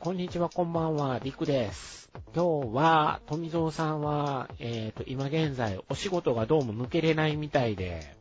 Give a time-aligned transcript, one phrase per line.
[0.00, 2.08] こんにちは、こんばんは、りくです。
[2.32, 8.16] 今日は、富蔵さんは、えっ、と、今現在、お仕事がどうも抜けれないみたいで、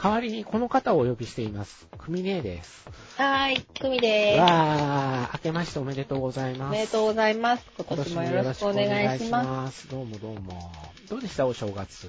[0.00, 1.88] 代わりにこの方をお呼びしています。
[1.96, 2.86] くみねえです。
[3.16, 6.60] はーい、くみでーわー、明けましておめでとうございす。
[6.60, 6.68] ます。
[6.68, 7.64] おめでとうございます。
[7.78, 9.82] 今年もよろしくお願いします。
[9.82, 9.88] す。
[9.88, 10.70] どうもどうも。
[11.08, 12.08] どうでしたお正月？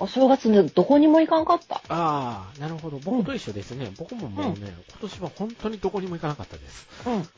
[0.00, 1.80] お正月ね、どこにも行かんかった。
[1.88, 2.98] あー、なるほど。
[2.98, 3.92] 僕と一緒ですね。
[3.98, 6.88] 僕ももうね、今年は本当にどこにも行かなかったです。
[7.06, 7.28] うん。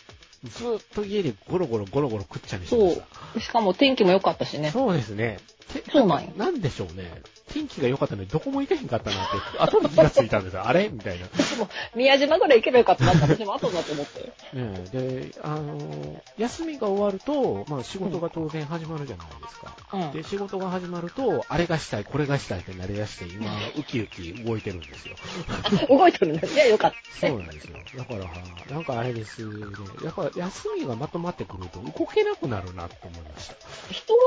[0.45, 3.07] ずーっと家でゴロゴロゴロゴロ食っちゃにしてまそした。
[3.37, 3.41] う。
[3.41, 4.71] しかも天気も良かったしね。
[4.71, 5.39] そうですね。
[5.73, 7.23] てそうななんでしょうね。
[7.53, 9.19] 天気が良かったのにどこも行けへんかったなっ
[9.53, 10.67] て、後に気がついたんですよ。
[10.67, 10.89] あれ？
[10.89, 11.27] みたいな。
[11.27, 14.27] でも、宮島ぐらい行けばよかったなって私も後だと思ったよ。
[14.27, 14.33] ね
[14.95, 19.77] えで、あの、休みが終わると、まあ仕事が当然始まるじゃないですか。
[19.93, 20.13] うん。
[20.13, 25.17] で、仕事が始まると、あれがしたい、これがしたいってなりだして、今、ウキウキ動いてるんですよ。
[25.91, 26.47] 動いてるんだ。
[26.47, 27.27] じゃあよかった。
[27.29, 27.79] そうなんですよ。
[27.97, 28.31] だから、
[28.73, 29.67] なんかあれですね。
[30.05, 33.55] やっぱ休みがまとまってくると動けなくなるなと思いました。
[33.91, 34.21] 人が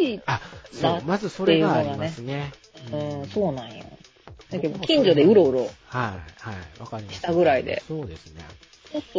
[0.00, 0.20] 多い。
[0.26, 0.40] あ、
[0.72, 2.52] そう、まずそれがありますね。
[2.92, 3.84] うん、そうなんよ。
[4.50, 5.60] だけど、近所でうろうろ。
[5.60, 5.70] はい、
[6.40, 7.18] はい、わかります。
[7.18, 8.42] したぐらいでそうですね。
[8.92, 9.18] ちょっと、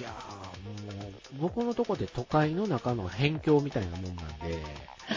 [0.00, 4.62] いやー、もう、僕のとこで都会の中の辺境みたいなもんなんで、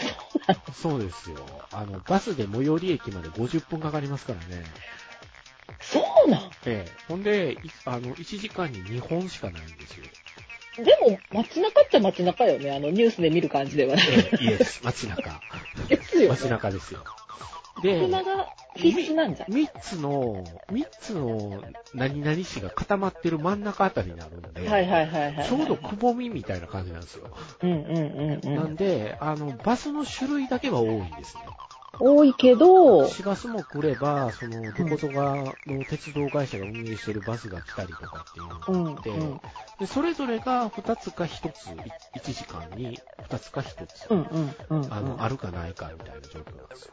[0.74, 1.36] そうですよ。
[1.72, 4.64] あの、バスで最寄り駅まで50分かかりますからね。
[5.80, 6.50] そうなん？
[6.66, 6.90] ええ。
[7.08, 10.04] ほんで、いあの、1時間に2本しかないんですよ。
[10.76, 12.72] でも、街中っちゃ街中よね。
[12.72, 14.02] あの、ニュースで見る感じではね。
[14.08, 15.42] ええ、イエス、街中。
[15.88, 16.28] ですよ、ね。
[16.28, 17.04] 街中ですよ。
[17.82, 19.48] で、車が必須なんじゃん。
[19.50, 21.62] 3つの、3つの
[21.94, 25.46] 何々市が固まってる真ん中あたりになるんで、はいはいはいはい。
[25.46, 27.30] ちょうどくぼみみたいな感じなんですよ。
[27.62, 28.76] うんうんうんうなんん。
[28.76, 31.42] で、あの、バスの種類だけは多いんですね。
[31.98, 39.40] 多いけど、市ガスも来れば、その、どこぞが、の鉄道会社が運営してるバスが来たりとかっていうのうんがあって、うん
[39.78, 42.98] で、それぞれが2つか1つ、1時間に
[43.28, 44.92] 2つか1つ、うんうんうんうん。
[44.92, 46.92] あの、あるかないかみたいな状況なんですよ。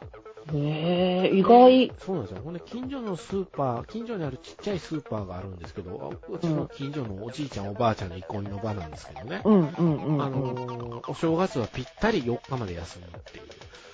[0.54, 1.92] へえ、意外。
[1.98, 2.42] そうなんですよ。
[2.42, 9.42] ほんで、近所のスーパー、近所にあるちっちゃいスーパーがあるんですけど、あうちの近所のおじいちゃんおばあちゃんの憩いの場なんですけどね。
[9.44, 10.32] うんうんうんあうん。
[10.32, 13.44] のーお正月はぴったり4日まで休むっていう。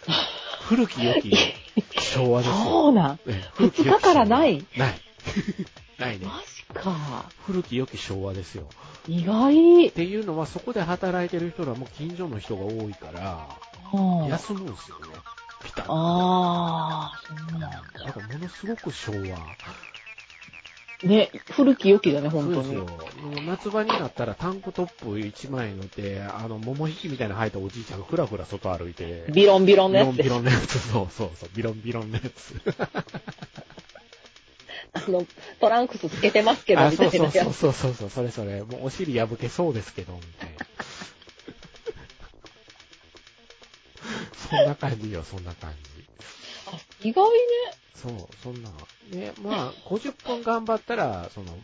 [0.67, 1.33] 古き良き
[2.01, 2.55] 昭和ですよ。
[2.65, 3.21] そうなん。
[3.59, 5.01] 二日からないない。
[5.99, 6.27] ないね。
[6.27, 7.31] マジか。
[7.47, 8.67] 古き良き昭和ですよ。
[9.07, 9.93] 意外っ。
[9.93, 13.47] ていうのは、そこで働いてる人らも近所の人が多いから、
[13.93, 15.07] うん休むんですよね。
[15.63, 15.93] ピタッと。
[15.93, 17.83] ああ、そうなんだ。
[18.05, 19.39] なんかものすごく昭和。
[21.03, 22.65] ね、古き良きだね、本当に。
[22.65, 22.87] そうですよ。
[23.23, 30.51] もう夏場になったらタンクトップ1枚乗って、あの、桃引きみたいなの履いたおじいちゃんがふらふら外歩いて、ビロンビロンのやつでビロンビ。
[30.51, 32.55] ロンのやつ、そうそうそう、ビロンビロンのやつ。
[34.95, 35.27] あの、
[35.61, 37.57] トランクスつけてますけど、あ、みたそうそういなやつ。
[37.57, 38.63] そうそうそう、それそれ。
[38.63, 40.67] もうお尻破けそうですけど、みたいな。
[44.49, 45.87] そんな感じよ、そんな感じ。
[46.67, 47.39] あ意外ね。
[47.95, 48.13] そう、
[48.43, 48.71] そんな。
[49.11, 51.57] で、まあ、50分頑張ったら、その、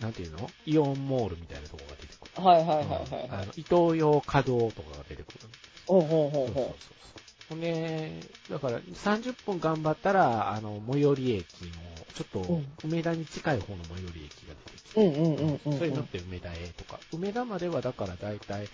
[0.00, 0.50] なんていうの？
[0.66, 2.44] イオンモールみたいなとこが出てくる。
[2.44, 3.28] はいはいはいはい。
[3.30, 5.38] あの、伊東洋稼働とかが出てくる。
[5.86, 6.70] ほうほうほうそうそうそ
[7.16, 7.19] う
[7.50, 11.70] ほほんで、だから30分頑張ったら、あの、最寄り駅の、
[12.14, 14.94] ちょっとうん、梅田に近い方の最寄り駅が出てきう。
[14.94, 15.78] て、うんうんうんうん。
[15.78, 18.68] それに乗って梅田へとか、梅田まではだから大体、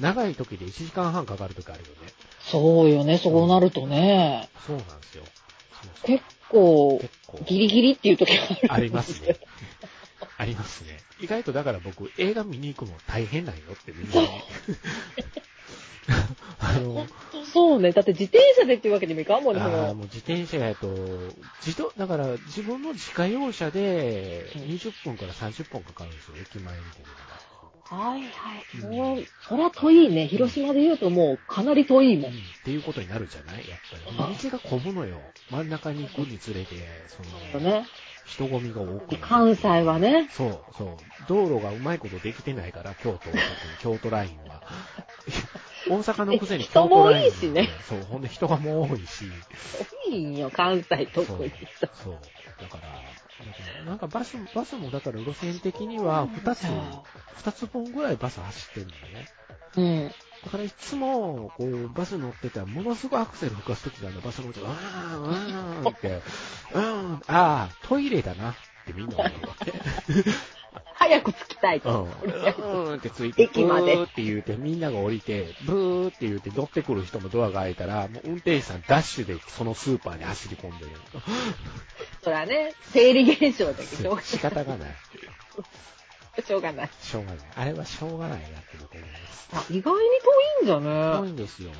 [0.00, 2.12] 長い時で1時間半かかる時あるよね。
[2.40, 4.48] そうよね、そうなるとね。
[4.66, 5.24] そうなんですよ。
[5.82, 8.72] そうそう結構、結構、ギリギリっていう時がある。
[8.72, 9.36] ありますね。。
[10.36, 10.98] ありますね。
[11.20, 14.28] 意外とだから僕、映画見に行くの大変なんよってみんなに。
[16.60, 17.06] あの、
[17.52, 17.92] そうね。
[17.92, 19.94] だって自転車でっていうわけにもいかんもんね、そあーの。
[19.94, 21.34] もう自転車やと、
[21.64, 27.14] 自動、だから自分の自家用車でうん20分から30分かかるんですよ、駅前に出る
[27.86, 28.66] はいはい。
[28.80, 30.26] そう、そりゃ遠いね。
[30.26, 32.32] 広島で言うともうかなり遠いもん。
[32.32, 32.48] のが。
[32.50, 34.04] っていうことになるじゃないやっぱり。
[34.50, 35.20] 道が混むのよ。
[35.50, 37.22] 真ん中に行くにつれて、そ
[37.58, 37.86] の、ね。
[38.24, 40.28] 人混みが多く関西はね。
[40.30, 40.88] そう、そう。
[41.28, 43.18] 道路がうまいことできてないから、京都、
[43.78, 44.62] 京都ラインは。
[45.86, 47.68] 大阪のくせに京都ラインは、人も多いしね。
[47.88, 49.24] そう、ほんで人がもう多いし。
[50.08, 51.52] いいんよ、関西特そうに。。
[52.02, 52.18] そう。
[52.60, 53.14] だから、
[53.44, 59.26] だからなんかバス、バスもだから路線的には2つ、2つ分ぐらいバス走ってるんだね。
[59.76, 60.14] うん。
[60.44, 66.20] だからいつも、こう、バス乗ってたら、ものすごいアクセル吹かすときがあるの、バス乗って、わーん、わーんって、
[66.74, 68.54] うん、ああ、トイレだなっ
[68.86, 69.72] てみんな思うわけ。
[70.96, 72.08] 早く着きたいと。
[72.22, 72.30] うん。
[72.30, 80.90] うーんってついて、駅までブーって言うて、みんなが降りて、ブーって言うて乗ってくる人もドアが開いたら、もう運転手さんダッシュでそのスーパーに走り込んでる。
[82.22, 84.20] そらね、生理現象だけど。
[84.20, 84.96] 仕方がない。
[86.42, 86.90] しょうがない。
[87.00, 87.38] しょうがない。
[87.56, 89.48] あれはしょうがないなって僕思います。
[89.52, 90.00] あ意外に
[90.60, 91.18] 遠いんじゃね。
[91.18, 91.70] 遠いんですよ。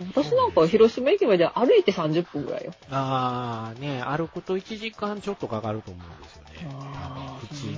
[0.00, 2.74] 私なんか広島駅まで歩いて30分ぐらいよ。
[2.90, 6.68] あー、ね、歩くと1時間ちょっとかかると思うんですよね。
[6.74, 7.76] あー普通に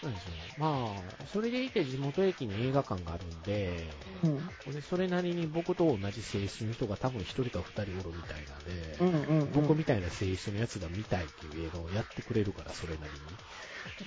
[0.00, 0.41] そうですね。
[0.62, 3.90] まあ、それでいて地元駅に映画館があるんで、
[4.22, 4.28] う
[4.70, 4.72] ん。
[4.72, 8.44] でそれなりに僕と同じ性質の人が多分1人か2人おるみたい
[9.00, 9.52] なんで、うんうん、うん。
[9.52, 13.18] 僕みたいな性質のやつが見たいっていう映画をやってくれるから、それなりに。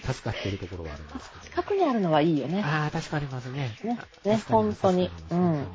[0.02, 2.62] 助かってるところはあるんですけど、近くにあるのはいいよね。
[2.64, 3.76] ああ、助かりますね。
[3.84, 5.68] ねあね本当にうん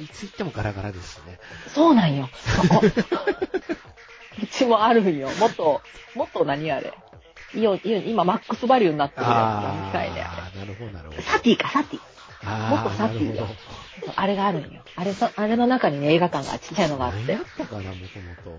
[0.00, 1.40] いつ行ってもガラガラですしね。
[1.74, 2.28] そうなんよ。
[2.32, 2.80] そこ。
[4.42, 5.28] うちもあるんよ。
[5.40, 5.82] もっと、
[6.14, 6.94] もっと何あれ。
[7.54, 11.22] イオン、イオン、今マックスバリューになってるやつが見たいね、あああ、なるほど、なるほどれ。。
[11.22, 12.00] サティか、サティ。
[12.70, 13.46] もっとああ、なるほどサティよ。。
[14.16, 14.82] あれがあるんよ。
[14.96, 17.40] あれそ、あれの中にね、映画館がちっちゃいのがあって何や。
[17.40, 18.58] ったかな、もともと。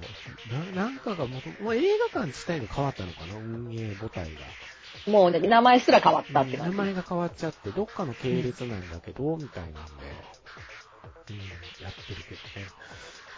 [0.76, 4.42] な、なんかがもと、もう映画館自体が変わったのかな、運営母体が。
[5.08, 6.78] もうね、名前すら変わったって名感じ。
[6.78, 9.82] 前が変わっちゃって、どっかの系列なんだけど、みたいなんで、
[11.30, 11.38] うん、
[11.84, 12.68] やってるけどね。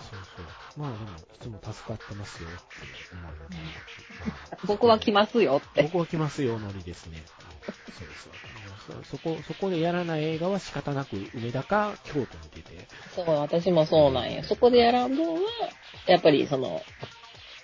[0.01, 0.62] そうそう。
[0.77, 1.05] まあでも、
[1.55, 2.49] いつも助かってますよ
[4.65, 5.83] 僕は来ますよって。
[5.83, 7.23] 僕は来ますよ、ノリですね。
[7.91, 8.33] そうですよ。
[9.03, 12.25] そそこ、そこでやらない映画は仕方なく、梅田か京都に
[12.55, 14.43] 出て、そう、私もそうなんよ。
[14.43, 15.39] そこでやらん分は、
[16.07, 16.81] やっぱりその、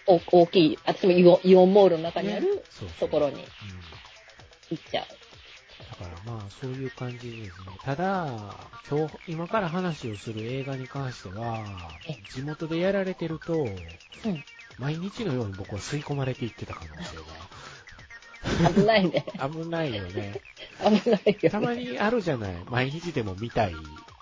[0.08, 2.64] お大きい、私もイオンイオンモールの中にある
[3.00, 3.46] ところにうん
[4.70, 5.19] 行っちゃう。
[6.00, 7.51] だからまあ、そういう感じですね。
[7.84, 8.28] ただ、
[8.90, 11.66] 今日、今から話をする映画に関しては
[12.07, 14.44] え、地元でやられてると、うん。
[14.78, 17.18] 毎日のように僕は吸い込まれていってた可能性
[18.74, 19.25] 危ないね。
[19.38, 19.50] が。
[19.50, 20.42] 危ないよね。
[20.80, 21.50] 危ないよ、ね。
[21.50, 22.56] たまにあるじゃない。
[22.69, 23.74] 毎日でも見たい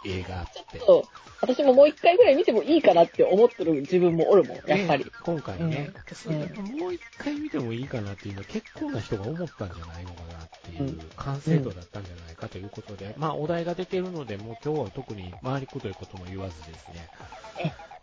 [0.09, 0.79] 映画って。
[0.79, 1.03] そう。
[1.41, 5.11] 私ももう一回ぐらい見てもいいかなって思ってる自分もおるもん、やっぱりね。
[5.23, 5.91] 今回ね、
[6.25, 17.09] うんもう一回見てもいいかなっていうのは結構な人が思ったんじゃないのかなっていう完成度だったんじゃないかということで、まあお題が出てるので、もう今日は特に回りくどいことも言わずですね、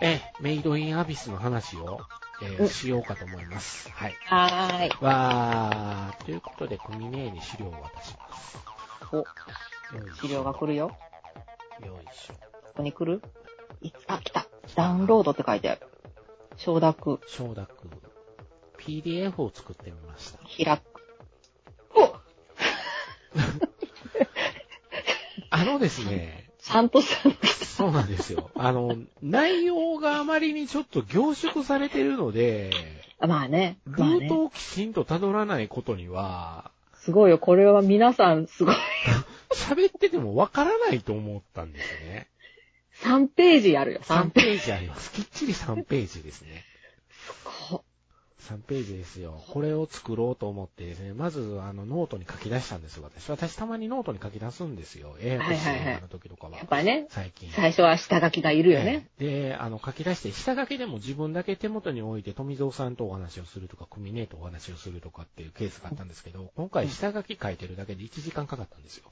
[0.01, 2.01] え、メイドインアビスの話を、
[2.43, 3.89] えーうんしようかと思います。
[3.91, 4.15] はい。
[4.25, 4.91] はーい。
[5.01, 8.59] わー、ということで、組名に資料を渡します。
[9.12, 9.25] お、
[10.21, 10.97] 資料が来るよ。
[11.82, 12.35] よいしょ。
[12.35, 12.41] こ
[12.76, 13.21] こに来る？
[14.06, 14.47] あ、来た。
[14.75, 15.81] ダウンロードって書いてある。
[16.56, 17.88] 承諾、承諾。
[18.79, 20.38] PDF を作ってみました。
[20.65, 20.82] 開く。
[21.97, 22.15] お
[25.50, 27.17] あのですね、ちゃんとさ、
[27.77, 28.50] そうなんですよ。
[28.55, 32.70] あの、内容があまりにちょっと凝縮されてるので、
[33.20, 33.79] まあね。
[33.87, 34.17] ルまあね。
[34.27, 37.38] ートをきちんと辿らないことには、すごいよ。
[37.38, 38.75] これは皆さんすごい。
[39.55, 42.29] 喋っててもわからないと思ったんですね。
[43.03, 44.01] 3ページあるよ。
[44.03, 45.12] 3 3ペーページあります。
[45.12, 46.65] きっちり3ページですね。
[48.44, 48.55] ジ。
[48.55, 49.43] 3ページですよ。
[49.49, 53.31] これを作ろうと思ってですね、まずあのノートに書き出したんですよ、私。
[53.31, 55.17] 私たまにノートに書き出すんですよ。
[55.20, 56.56] ええはいはいはいの時とかは。
[56.58, 57.50] やっぱりね、最近。
[57.50, 59.08] 最初は下書きがいるよね。
[59.19, 69.05] ええで、あの、書き出して、下書きでも自分だけ手元に置いて、富蔵さんとお話をするとか、組ねとお話をするとかっていうケースがあったんですけど、今回下書き書いてるだけで1時間かかったんですよ。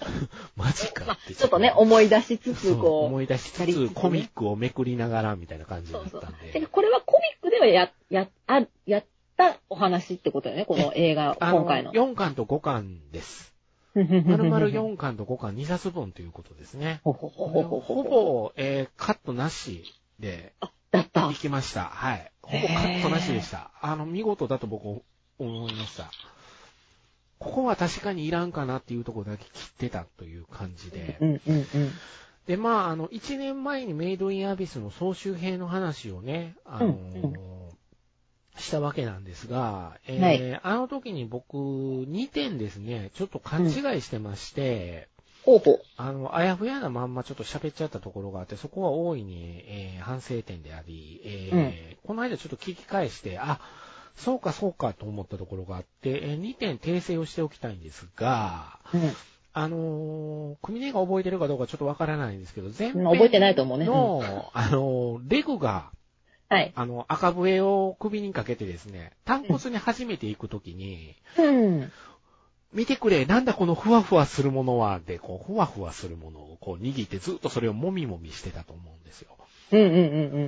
[0.56, 1.34] マジかまあって。
[1.34, 3.04] ちょっとね、思い出しつつ、そうこう。
[3.06, 6.38] 思い出しつつ、コミックをめくりながらみたいな感じだそうそうったん。
[6.38, 6.66] でで。
[6.66, 9.04] これはコミックではや、や、あ、やっ
[9.36, 11.92] たお話ってことよね、この映画、今回の。
[11.92, 13.54] 4巻と5巻です。
[13.96, 14.02] ま
[14.36, 17.00] るまる4巻と5巻2冊分ということですね。
[17.02, 17.14] ほ。
[17.14, 19.84] ぼ、えーカットなし
[20.18, 20.52] で
[20.90, 21.32] だった行。
[21.32, 21.84] きました。
[21.84, 22.30] はい。
[22.42, 23.70] ほぼカットなしでした。
[23.80, 25.02] あの、見事だと僕
[25.38, 26.10] 思いました。
[27.38, 31.16] ここは確かにいらんかなっていうところだけ切ってたという感じで。
[31.20, 31.66] うんうんうん。
[32.46, 37.56] で、まあ、あの、1年前にメイドインアビスの総集編の話をね、あのーうん
[38.58, 45.08] したわけなんですが、えーはいあの時に僕、2点ですね、ちょっと勘違いしてまして、
[45.44, 45.80] ほうほう。
[45.98, 53.60] あの、あやふやなまんまちょっと喋っちゃったところがあって、そこは大いに、えー反省点であり、えーこの間ちょっと聞き返して、あ、
[54.16, 59.00] そうかそうかと思ったところがあって、え2点訂正をしておきたいんですが、うん。
[59.58, 65.90] あのー、組ねが覚えてるかどうかちょっとわからないんですけど、全編うん覚えてないと思うねの、あのー、レグが、
[66.50, 66.72] はい。
[66.76, 71.92] あの、赤笛を首にかけてですね、単骨に初めて行くときに、うん。
[72.74, 79.30] 見てくれ、なんだこのふわふわするものは、で、こう、ふわふわするものをこう握ってずっとそれをもみもみしてたと思うんですよ。
[79.72, 79.98] うんうんうんう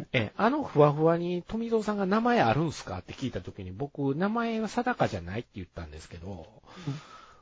[0.00, 0.06] ん。
[0.12, 6.46] え、あのふわふわに富蔵さんが名前あるんすかって聞いたときに僕、名前は定かじゃないって言ったんですけど、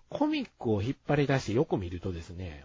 [0.08, 2.64] コミックを引っ張り出してよく見るとですね、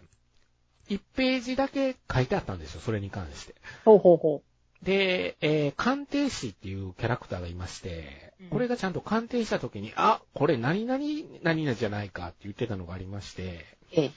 [0.88, 3.54] 1ページだけ書いてあったんですよ、それに関して。
[3.84, 4.42] ほうほうほ
[4.82, 11.04] で、えー、鑑定士っていうキャラクターがいましてうん、これがちゃんと鑑定した時に、あ、これ何々、
[11.42, 14.10] 何々じゃないかって言ってたのがありまして、ええ。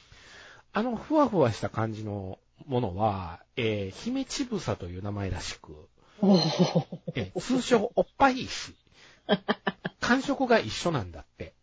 [0.74, 5.88] あのふわふわした感じのものは、えー、姫ちぶさという名前らしく、
[7.15, 8.74] えー通称おっぱい石。
[10.00, 11.55] 感触が一緒なんだって。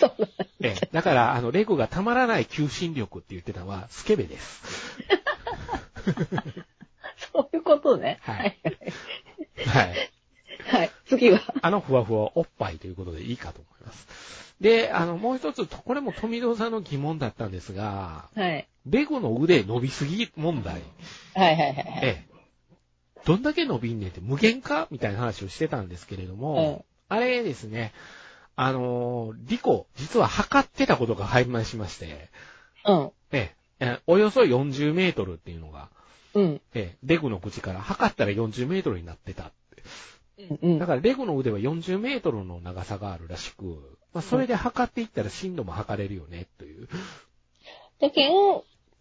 [0.00, 0.28] そうなん
[0.60, 4.98] えー、だから、あの、レゴがたまらない求心力って言ってたのは、スケベです。
[7.32, 8.18] そういうことね。
[8.22, 8.58] はい。
[9.66, 10.10] はい。
[10.66, 10.90] はい。
[11.06, 11.40] 次は。
[11.62, 14.54] あのふわふわおっぱいということでいいかと思います。
[14.60, 18.66] で、あの、もう一つ、これも富蔵さんの疑問だったんですが、はい。
[18.86, 20.82] レゴの腕伸びすぎ問題。
[21.34, 22.00] はいはいはいはい。
[22.02, 22.30] ええ。
[23.24, 27.92] どんだけ伸びんねんって無限かみたいな話をしてたんですけれども、あれですね、
[28.62, 32.28] あのーリコ、実は測ってたことが判明しまして、
[32.84, 33.10] うん。
[33.32, 35.88] ええ、えおよそ40メートルっていうのが、
[36.34, 36.60] うん。
[36.74, 39.52] ええ、レゴの口から測ったら40メートルになってたっ
[40.36, 40.44] て。
[40.60, 40.72] うん。
[40.72, 40.78] うん。
[40.78, 43.64] だからレゴの腕は40メートルの長さがあるらしく、
[44.12, 46.86] まあ、それで測っていったら深度も測れるよね、という。
[47.98, 48.32] だけん、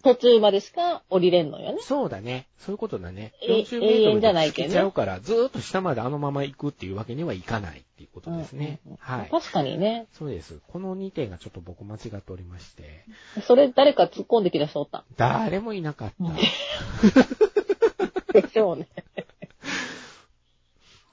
[0.03, 1.79] 途中までしか降りれんのよね。
[1.81, 2.47] そうだね。
[2.59, 3.33] そういうことだね。
[3.41, 8.79] え40メートルでちゃうから、ずーっと下まであのまま行くっていうわけにはいかないっていうことですね。
[8.85, 9.29] うんうんうんはい。
[9.29, 10.07] 確かにね。
[10.13, 10.59] そうです。
[10.69, 13.03] この2点がちょっと僕間違っておりまして、
[13.45, 14.99] それ誰か突っ込んできた人おった？
[14.99, 16.23] ん誰もいなかった。
[18.41, 18.87] でしょうね。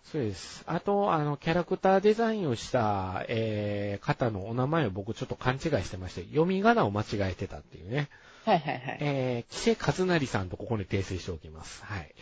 [0.05, 0.63] そうです。
[0.69, 8.09] あと、あの、キャラクターデザインをした、えー、方のお名前を僕ちょっと勘違いしてまして、読み仮名を間違えてたっていうね。
[8.45, 8.99] はいはいはい。
[9.01, 11.85] えー、キセカズナリさんとここに訂正しておきます。
[11.85, 12.15] はい。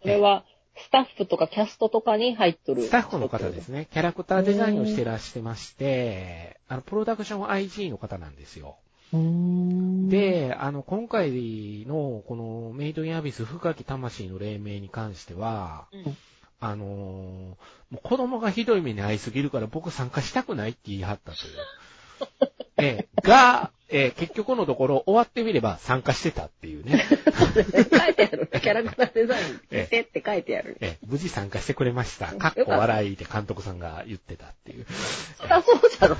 [0.00, 0.44] これは、
[0.78, 2.82] スタッフとかキャストとかに入っとる。
[2.82, 3.88] スタッフの方ですね。
[3.92, 8.76] キャラクターデザインをしてらしてまして、あの、プロダクション IG の方なんですよ。
[9.12, 16.16] で、あの、今回の、この、メイドインアビス深き魂の黎明に関しては、うん、
[16.60, 21.52] あのーもう子供がひどい目に遭いすぎるから僕参加したくないって言い張ったという。
[22.78, 27.04] ええ、が、えー結局のところ終わってみれば参加してたっていうね。
[27.54, 28.46] 書いてある。
[28.46, 30.76] キャラクターデザインえしてって書いてある。
[30.80, 32.34] ええ無事参加してくれました。
[32.34, 34.86] かっこ笑いで監督さんが言ってたっていう。
[35.38, 36.16] そりゃそうじゃろ。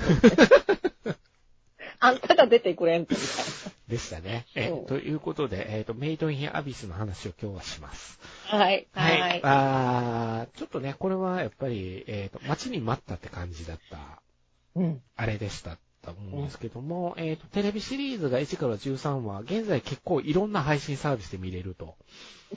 [2.01, 4.45] あんたが出てくれんとみたいでしたね。
[4.55, 8.19] えうんということで、えっ、と、メイドインアビスの話を今日はします。
[8.51, 8.57] な。
[8.57, 8.87] はい。
[8.93, 9.21] はい。
[9.21, 9.41] はい。
[9.43, 14.21] あーちょっとね、これはやっぱり、えっ、と、待ちに待ったって感じだった、
[14.75, 15.01] うん。
[15.17, 21.95] あれでしたと思うんですけども、えっ、と、テレビシリーズが1から13話、現在結構いろんな配信サービスで見れると。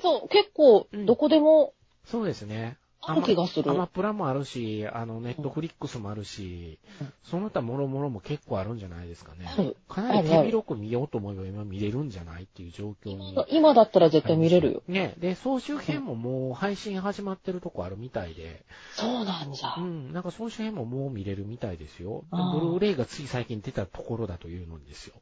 [0.01, 2.77] そう、結構、うんどこでもそうですね。
[3.05, 3.71] ある気がする。
[3.71, 9.51] アマプラもあるし、あの、ネットフリックスもあるし、うんその他もろもろも結構あるんじゃないですかね。
[9.57, 13.33] そうかなり手広く見ようと思えば今見れるんじゃないっていう状況に。
[13.33, 14.83] 今今だったら絶対見れるよ。
[14.87, 15.15] ね。
[15.19, 19.81] で、総集編ももう配信始まってるとこあるみたいで、そうなんじゃう。
[19.81, 22.25] ん、なんか総集編ももう見れるみたいですよ。
[22.31, 25.15] ブルーレイがつい最近出たところだというのにですよ。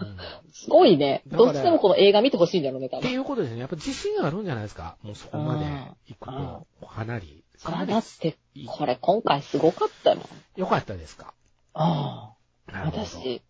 [0.00, 0.16] うん
[0.52, 1.22] すごいね。
[1.26, 3.14] どっちでもこの映画見てほしいんだろうね、多って分。
[3.14, 3.60] いうことですね。
[3.60, 4.96] やっぱ自信あるんじゃないですか。
[5.02, 5.64] もうそこまで
[6.06, 7.44] 行くあと、かなり。
[7.62, 10.24] かだって、これ今回すごかったもん。
[10.56, 11.34] よかったですか？
[11.74, 12.32] あ
[12.68, 12.72] あ。
[12.86, 13.42] 私、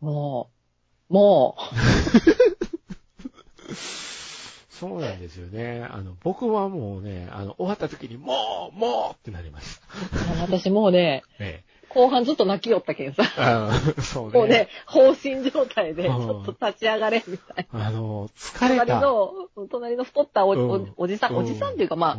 [0.00, 0.50] も
[1.10, 1.56] う、も
[4.70, 5.86] そうなんですよね。
[5.90, 10.34] あの、僕はもうね、あの、終わった時に、もうもうってなりました。
[10.36, 13.24] う、私もうね、 え後半ずっと泣きよったけんさ。
[13.36, 13.42] え。
[13.42, 14.38] あのそうね。
[14.38, 17.86] もうね、放心状態で、ちうんょっと立ち上がれ、みたいな。
[17.86, 18.86] あの、疲れた。
[18.86, 20.50] 隣の、隣の太ったお,
[20.96, 22.18] お、じさん、おじさんっていうかまあ、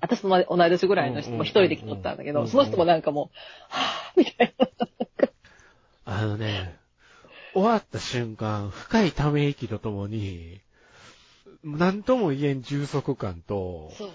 [0.00, 3.36] 私と同い年ぐらいの人も一人で来とったんだけど、うんその人もなんかもう、
[3.68, 4.68] はぁ、みたいな。
[6.04, 6.76] あのね、
[7.54, 10.60] 終わった瞬間、深いため息とともに、
[11.62, 14.10] 何とも言えん充足感と、そう。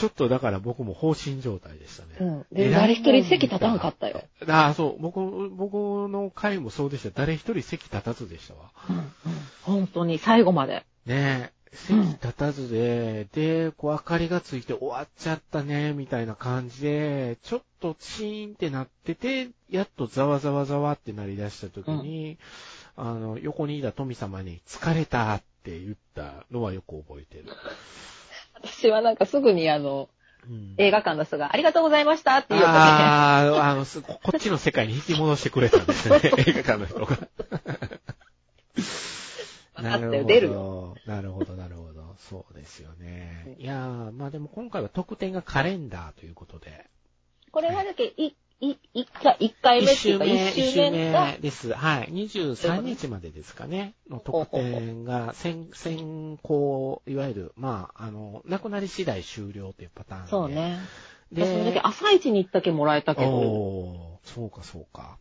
[0.00, 2.08] ちょっとだから僕も放心状態でしたね。
[2.20, 2.46] うん。
[2.56, 4.22] で、誰一人席立たんかったよ。
[4.48, 4.98] ああ、そう。
[4.98, 7.10] 僕、僕の回もそうでした。
[7.10, 8.70] 誰一人席立たずでしたわ。
[8.88, 9.04] うん、うん。
[9.60, 10.86] 本当に、最後まで。
[11.04, 11.76] ねえ。
[11.76, 22.38] 席立たずで、で、こう明かりがついて終わっちゃったね、みたいな感じで、ちょっとチーンってなってて、やっとざわざわざわってなり出した時に、
[22.96, 27.44] あの、横にいた富様に疲れたって言ったのはよく覚えてる。
[28.62, 30.08] 私はなんかすぐにあの、
[30.48, 37.06] うん映画館の人がありがとうございましたって言うとね、ああ、あの、すここっちの世界に引き戻してくれたんですね、映画館の人が。
[39.74, 40.52] 分かったよ、出るよ。
[40.54, 40.96] よ。
[41.06, 42.16] なるほど、なるほど。
[42.18, 43.56] そうですよね。
[43.58, 46.86] いやー、まあでも今回は特典がカレンダーということで。
[47.50, 48.14] これはだけ、
[48.60, 51.72] い、い、一回、一回目っていうか、一周目が目、です。
[51.72, 52.08] はい。
[52.12, 53.94] 23日までですかね。
[54.08, 60.30] の特典が先、先行、いわゆる、まあ、あの、なくなり次第終了っていうパターンで。
[60.30, 60.48] そう。
[60.48, 60.78] ね。
[61.32, 65.18] で、私もだけ朝一に行ったけもらえたけど、そうか、そうか。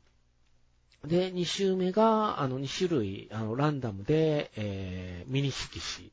[1.06, 6.12] で、2周目が、あの、2種類、あの、ランダムで、えー、ミニ色紙。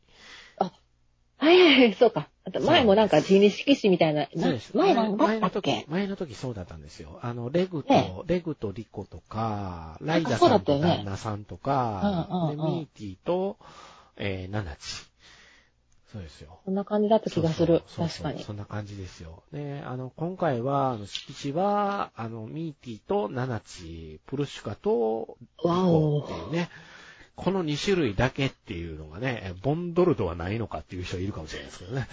[1.38, 2.28] はいはいはい、そうか。
[2.44, 4.76] あと前もなんか地理色紙みたいな、なそうです。
[4.76, 5.82] 前なんだ前のったっけ？
[5.82, 7.18] 時、前の時そうだったんですよ。
[7.22, 13.58] あの、レグと、ねレグとリコとか、ライダさんと旦那さんとか、うんうんうんでミーティーと、
[14.16, 15.06] えー、ナナチ。
[16.12, 16.60] そうですよ。
[16.64, 17.82] そんな感じだった気がする。
[17.88, 18.44] そうそうそう確かに。
[18.44, 19.42] そんな感じですよ。
[19.52, 26.70] で、あの、今回は、あの、色紙は、あの、ミーティーとナナチ、プルシュカと、リわおコっていうね、
[27.36, 32.08] この2種類だけっていうのがね、えボンドルドはないのかっていう人いるかもしれないですけどね。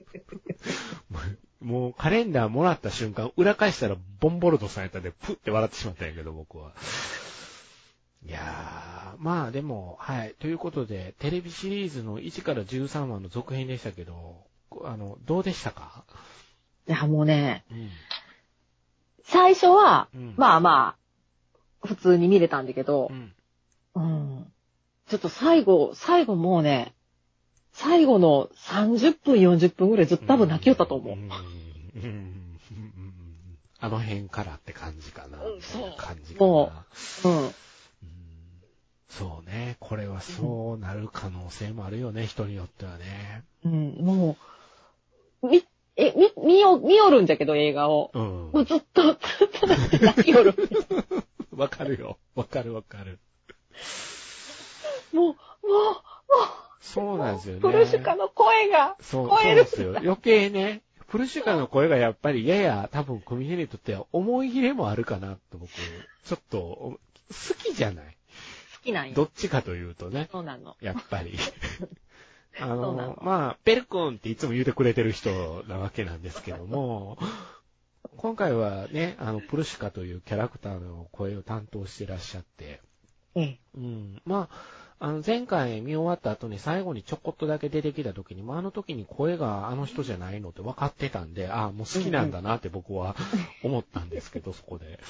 [1.60, 6.72] もうカレンダーもらった瞬間、裏返したらボンボルドさんやったんで、プって笑ってしまったんやけど、僕は。
[8.26, 10.34] いやー、まあでも、はい。
[10.38, 14.44] ということで、テレビシリーズの1から13話の続編でしたけど、
[14.84, 16.04] あの、どうでしたか？
[16.88, 17.90] いや、もうね、うん。
[19.24, 20.96] 最初は、うんまあま
[21.82, 23.32] あ、普通に見れたんだけどう、ん。
[23.94, 24.52] うん。
[25.08, 26.94] ちょっと最後、最後もうね、
[27.72, 31.16] 最後の30分、40分ぐらいずっと多分泣きよったと思う。
[31.16, 31.30] んうん
[32.04, 32.50] うん
[33.82, 35.42] あの辺からって感じかな。
[35.42, 36.46] うんそう感じかな。
[36.46, 36.72] も
[37.24, 37.46] うん。
[37.46, 37.50] うん
[39.08, 39.76] そうね。
[39.80, 43.42] これはそうなる可能性もあるよね、人によってはね。
[43.64, 44.36] うん、も
[45.42, 45.64] う、み、
[45.96, 48.10] え、み、見よ、見よるんじゃけど、映画を。
[48.14, 48.64] うんもう。
[48.64, 49.16] ずっと、 ずっ
[49.60, 50.54] と泣きよる。
[51.50, 52.18] わかるよ。
[52.36, 53.18] わかるわかる。
[55.12, 56.00] もう、もう、も
[56.80, 57.62] そうなんですよう、ね。
[57.62, 59.96] プルシュカの声が、そう、そうですよ。
[59.98, 66.98] 余計ね、プルシュカの声がやっぱりやや多分組姫にとっては思い入れもあるかなと僕、ちょっと好
[67.62, 68.16] きじゃない。
[68.74, 69.14] 好きなんよ。
[69.14, 70.28] どっちかというとね。
[70.30, 70.76] そうなの。
[70.80, 71.36] やっぱり。
[72.58, 77.18] あの、のまあ、ペル君っていつも言うてくれてる人なわけなんですけども、
[78.16, 82.80] 今回はね、あの、プルシカというキャラクターの声を担当してらっしゃって、
[83.34, 83.58] ええ。
[83.76, 84.22] うん。
[84.24, 93.16] まあ、あの、前回見終わった後に最後にちょこっとだけ出てきた時に、まあ、あの時に声があの人じゃないのって分かってたんで、ああ、もう好きなんだなって僕は
[93.62, 95.00] 思ったんですけど、そこで。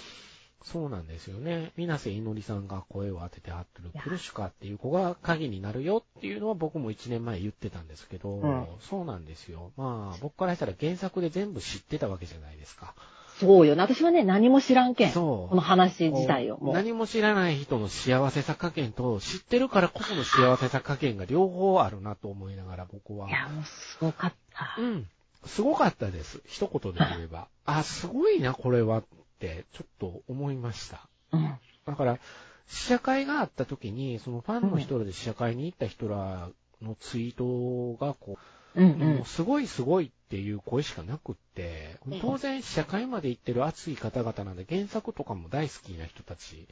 [0.62, 1.72] そうなんですよね。
[1.76, 9.72] 水瀬いのりさんが声を当ててはってるプルシュカっていう子が鍵になるよっていうのは僕も1年前言ってたんですけど、うんそうなんですよ。
[9.76, 12.94] まあ、僕からしたら原作で全部知ってたわけじゃないですか。
[13.40, 13.82] そうよね。
[13.82, 15.12] 私はね、何も知らんけん。
[15.12, 16.58] そうこの話自体を。
[16.58, 16.74] もう。
[16.74, 23.28] 何も知らない人の幸せさ加減と、知ってるからこその幸せさ加減が両方あるなと思いながら僕は。
[23.28, 24.84] いや、もうすごかったう。
[24.84, 25.08] ん。
[25.46, 26.42] すごかったです。
[26.46, 27.48] 一言で言えば。
[27.64, 29.04] あ、すごいな、これはっ
[29.38, 31.08] て、ちょっと思いました。
[31.32, 31.54] うん。
[31.86, 32.18] だから、
[32.66, 36.50] 試写会があった時に、そのファンの人らで試写会に行った人ら
[36.82, 38.38] のツイートが、こう、
[38.76, 39.26] うんうんもう。
[39.26, 46.66] すごいすごいっていう声しかなくってうん、当然試写会まで行ってる熱い方々なんで、原作とかも大好きな人たち。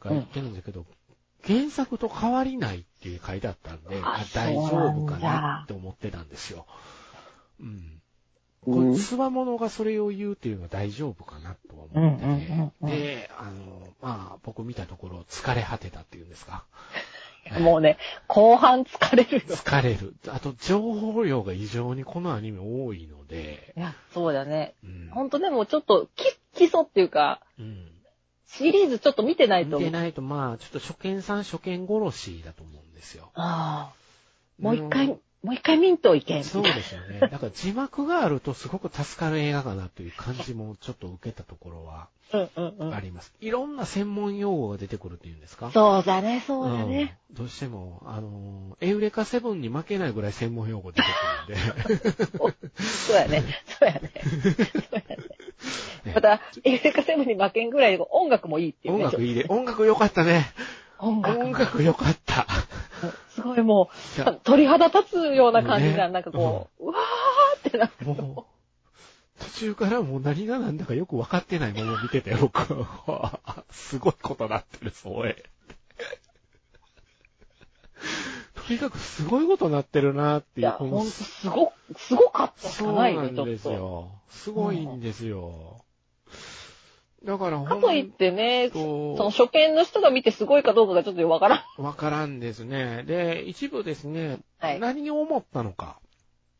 [0.00, 0.84] が言ってるんだけど、
[1.44, 6.66] 原作と変わりないって書いてあったんで、ああ大丈夫かなって思ってたんですよ。
[7.60, 8.00] うん。
[8.66, 16.64] こつわものがそれを言うっていうのは大丈夫かなとは思ってて、で、あの、まあ、僕見たところ疲れ果てたっていうんですか。
[17.60, 19.40] もうね、後半疲れるよ。
[19.56, 20.14] 疲れる。
[20.28, 24.74] あと、情報量が異常にこのアニメ多いので、いや、そうだね。
[24.84, 25.10] うん。
[25.12, 27.90] ほんとでもちょっと、き、基礎っていうか、うん。
[28.46, 29.78] シリーズちょっと見てないと。
[29.78, 33.30] 見てないと、まあ、ちょっと初見さん初見殺しだと思うんですよ。
[33.34, 34.62] ああ。
[34.62, 36.44] もう一回、うんもう一回見んといけん。
[36.44, 37.20] そうですよね。
[37.30, 42.08] だから字幕があるとすごく助かる映画かなという感じもちょっと受けたところは。
[42.32, 43.32] あります。
[43.40, 45.70] いろんな専門用語が出てくるっていうんですか？
[45.70, 47.18] そうだね、そうだね。
[47.30, 51.08] うんどうしても、あの、エウレカセブンに負けないぐらい専門用語出て
[51.46, 52.78] くるんで。
[52.78, 53.44] そうやね。
[53.78, 54.10] そうやね。
[54.22, 55.18] そうやね。
[56.06, 59.04] ね また、エレカセブンに負けんぐらい音楽もいいっていうね。
[59.04, 60.46] 音楽いいで、音楽良かったね。
[60.98, 61.38] 音楽。
[61.40, 62.46] 音楽良かった。
[63.30, 68.04] すごいもう、鳥肌立つような感じが、ねなんかこう、うわーってなって。
[68.04, 68.46] も
[69.38, 72.60] う、途中からもう何が何だかよく分かってないまま見てて、僕
[73.06, 73.40] は。
[73.70, 75.44] すごいことなってる、そうえ。
[78.66, 83.44] とにかくすごいことなってるなっていう、いや、ほんとすご、すごかったしそうかないね、なん。
[83.44, 84.10] ですよ。
[84.28, 85.82] すごいんですよ。
[87.26, 91.82] だからかといってね、そとの初見の人が見てすごいかどうかがちょっとわからん。
[91.82, 93.02] わからんですね。
[93.02, 95.98] で、一部ですね、はい何を思ったのか。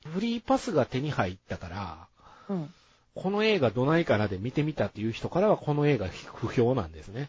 [0.05, 2.09] フリーパスが手に入ったから、
[2.49, 2.75] うん。
[3.15, 7.29] この映画どないかなで見てみたっていう人からはこの映画不評なんですね。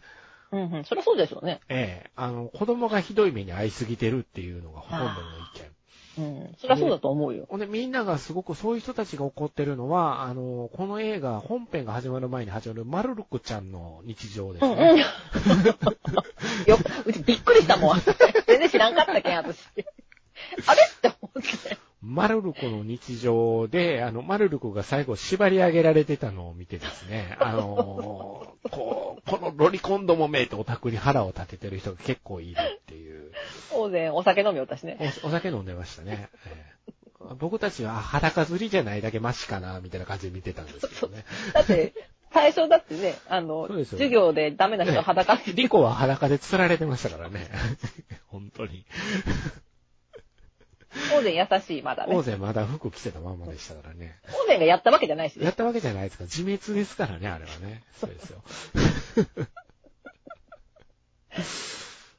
[0.50, 0.84] うんうん。
[0.84, 1.60] そりゃそうですよね。
[1.68, 5.14] ええあの、子供がひどい目に遭いすぎてるっていうのがほとんどの意
[5.60, 5.77] 見。
[6.18, 6.54] うん。
[6.58, 7.46] そりゃそうだと思うよ。
[7.48, 14.78] ほんで、みんながすごくそういう人たちが怒ってるのは、あの、この映画、本編が始まる前に始まるマルルクちゃんの日常ですうんうん。
[14.96, 15.04] ね。
[16.66, 16.76] よ
[17.06, 18.00] うちびっくりしたもん。
[18.46, 19.58] 全然知らんかったけん、私。
[20.66, 20.82] あれ？
[20.82, 21.87] って思って。
[22.02, 33.32] マルルクの日常で、あの、マルルクが最後縛り上げられてたのを見てですね、あの、こう、このロリコンどもめってオタクに腹を立ててる人が結構いるっていう。
[33.70, 35.12] 当然、お酒飲みよったしね。
[35.24, 36.28] おお酒飲んでましたね。
[36.46, 36.78] ええ
[37.40, 41.24] 僕たちはあ裸釣りじゃないだけマシかな、みたいな感じで見てたんですけどね。
[41.52, 41.92] だって、
[42.32, 47.48] 最初だってね、あの、授業でダメな人は裸にリコは裸で釣られてましたからね。
[48.28, 48.84] 本当に。
[51.10, 52.14] 当然優しい、まだね。
[52.14, 54.18] 大勢まだ服着てたまんまでしたからね。
[54.30, 55.44] 当然がやったわけじゃないしね。
[55.44, 57.82] やったわけじゃないですから、自滅ですからね、あれはね。
[58.00, 58.42] そうですよ。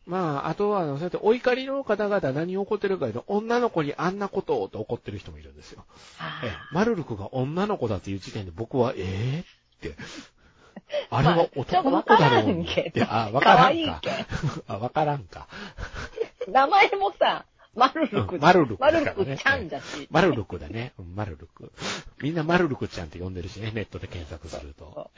[0.06, 5.86] まあ、あとは、そうやってお怒りの方々何を怒ってるかというと、女の子にあんなことをと怒ってる人もいるんですよ。
[6.18, 9.44] あええ、マルルクが女の子だっていう時点で僕は、え
[9.84, 9.96] えって。
[11.12, 12.92] あれは男の子だろうにって。
[13.08, 14.02] あ、わからんか。
[14.68, 15.48] あ、わからんか。
[16.48, 20.08] ー名前もさ、マルルク、うんマルルクマルルクちゃんじゃし。
[20.12, 20.94] マルルクだね。
[20.98, 21.72] うんマルルク。
[22.22, 25.12] みんなマルルクちゃんって呼んでるしね、ネットで検索すると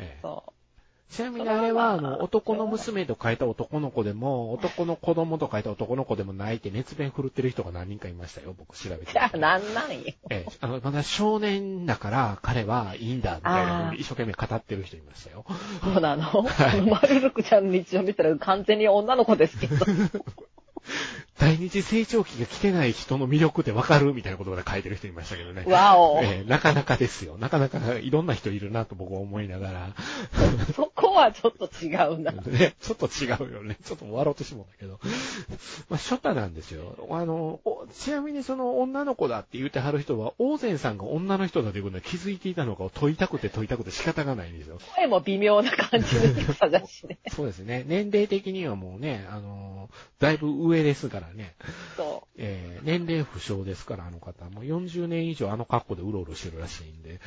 [1.12, 9.06] ちなみにあれは、あの、男の娘と書いた男の子でも、男の子供と書いた男の子でもないって熱弁振るってる人が何人かいましたよ、僕調べてう。
[9.12, 10.04] じゃあ、なんなんよ。
[10.06, 15.44] ええ、あの、まだ少年だから彼はいいんだ、みたいな一生懸命語ってる人いましたよ。
[15.84, 16.46] そうなの、
[16.90, 19.86] マルルクちゃんの日常見たら完全に女の子ですけど。
[21.41, 25.63] 第二次成長期が来てない人の魅力ってわかるみたいなことまで書いてる人いましたけどね。
[25.65, 26.19] わお。
[26.21, 27.39] ええなかなかですよ。
[27.39, 29.95] なかなかいろんな人いるなと僕は思いながら。
[30.75, 32.32] そこはちょっと違うな。
[32.45, 33.75] ね、ちょっと違うよね。
[33.84, 34.99] ちょっと笑ってしまったけど。
[35.89, 37.08] まあ、初太なんですよ。
[37.10, 44.77] あの、おちなみにその女の子だって言ってはる人は、大前さんが女の人だということに気づいていたのかを問いたくて問いたくて仕方がないんですよ。
[44.95, 47.17] 声も微妙な感じの低さだしね。
[47.36, 47.84] そうですね。
[47.88, 51.56] 年齢的にはもうね、あの、だいぶ上ですからね。
[51.98, 54.46] そえー年齢不詳ですから、あの方。
[54.50, 57.15] もう40年以上あの格好でうろうろしてるらしいんで。
[57.15, 57.20] う。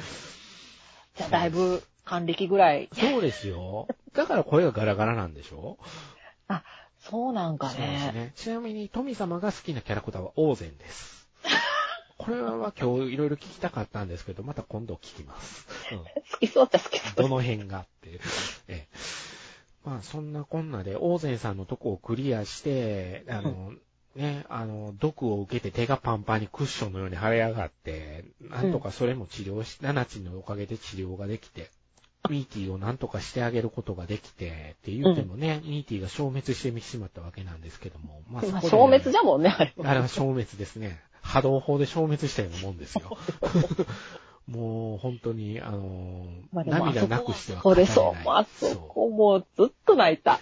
[1.16, 2.88] じゃあ、だいぶ、還暦ぐらい。
[2.92, 3.88] そうですよ。
[4.12, 5.78] だから声がガラガラなんでしょ？
[7.10, 8.12] そうなんかそうですね。
[8.12, 8.32] ね。
[8.34, 11.28] ちなみに、富様が好きなキャラクターは王禅です。
[12.16, 15.66] これは今日いろいろ聞きたかったんですけど、また今度聞きます。
[15.92, 16.04] うん好
[16.40, 17.22] きそうっちゃ好きそう。
[17.22, 18.20] どの辺がって。
[18.68, 18.88] ええ
[19.84, 23.74] まあ、そんなこんなで、大前さんのとこをクリアして、あの、
[24.16, 31.70] ね、あの、毒を受けて手がパンパンにクッションのように腫れ上がって、なんとかそれも治療し、ナナチのおかげで治療ができて、
[32.30, 39.90] ミーティーをなんとかしてあげることができて、って言ってもね、ミーティーが消滅してしまったわけなんですけども、まあそこでまあ消滅じゃもんね、あれは。
[39.90, 41.00] あれは消滅ですね。
[41.20, 43.18] 波動砲で消滅したようなもんですよ。
[44.46, 47.86] もう本当に、あのまあ涙なくしてはそ語れない。
[47.88, 48.28] れそう。
[48.30, 50.40] あそこもうずっと泣いた。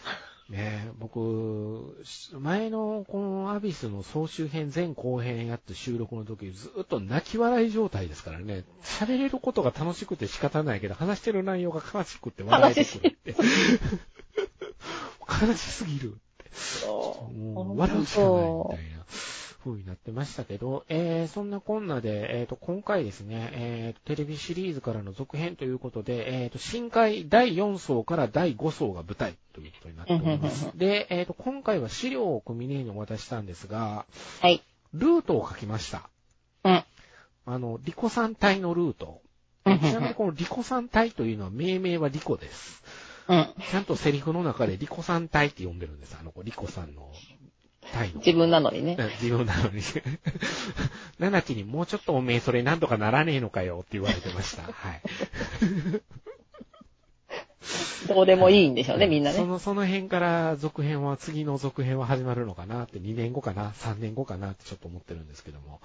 [0.48, 1.96] ね僕、
[2.38, 8.64] 前のこのアビスの総集編前後編やって収録の時ずっと泣き笑い状態ですからね。
[8.82, 13.34] 喋れることが楽しくて仕方ないけど、話してる内容が悲しくて笑えてくるって。
[15.46, 16.18] 悲しすぎる。
[16.52, 18.42] そうもう笑うしかないみた
[18.74, 19.06] いな
[19.64, 30.70] 風になってましたけど、えー、そんなこんなで、えー、と、今回ですね、えー、テレビシリーズからの続編ということで、えー、と、新海第4層から第5層が舞台ということになっております。
[30.76, 34.06] で、えー、と、今回は資料を組ねにお渡ししたんですが、
[34.40, 34.62] はい。
[34.94, 36.08] ルートを書きました。
[36.64, 36.84] うん。
[37.46, 39.20] あの、リコさん隊のルート。
[39.64, 42.82] うんちなみにこのリコさん隊というのは命名はリコです。
[43.28, 43.48] うん。
[43.70, 46.16] ちゃんとセリフの中でリコさん隊って呼んでるんです。
[46.20, 47.12] あの子、リコさんの
[47.92, 48.16] 隊の。
[48.16, 48.96] 自分なのにね。
[48.98, 49.82] うん自分なのに。
[51.18, 54.62] ナナチにもうちょっとおめえそれなんとかならねえのかよって言われてました。
[54.62, 55.02] はい。
[58.08, 59.36] どうでもいいんでしょうね、みんなね。
[59.36, 65.80] その、その辺から続編は、次の続編は始まるのかなって、2年後かな ?3 年後かなってちょっと思ってるんですけども。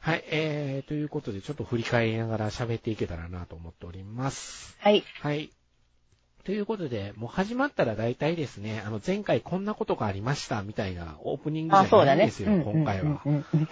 [0.00, 4.76] はい、えー、ということでちょっと振り返りながら喋っていけたらなと思っております。
[4.78, 5.04] はい。
[5.20, 5.50] はい。
[6.46, 11.92] ということで、もう始まったら大体ですね、あの前回こんなことがありましたみたいなオープニングじ。
[11.92, 13.20] ゃないんですよ、今回は。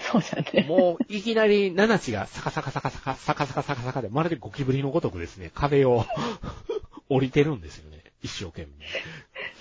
[0.01, 0.67] そうだね。
[0.69, 6.05] もう、いきなり、ナナチがサカサカサカサカ、サカサカサカサカで、まるでゴキブリのごとくですね、壁を
[7.09, 8.03] 降りてるんですよね。
[8.25, 8.69] 一生懸命。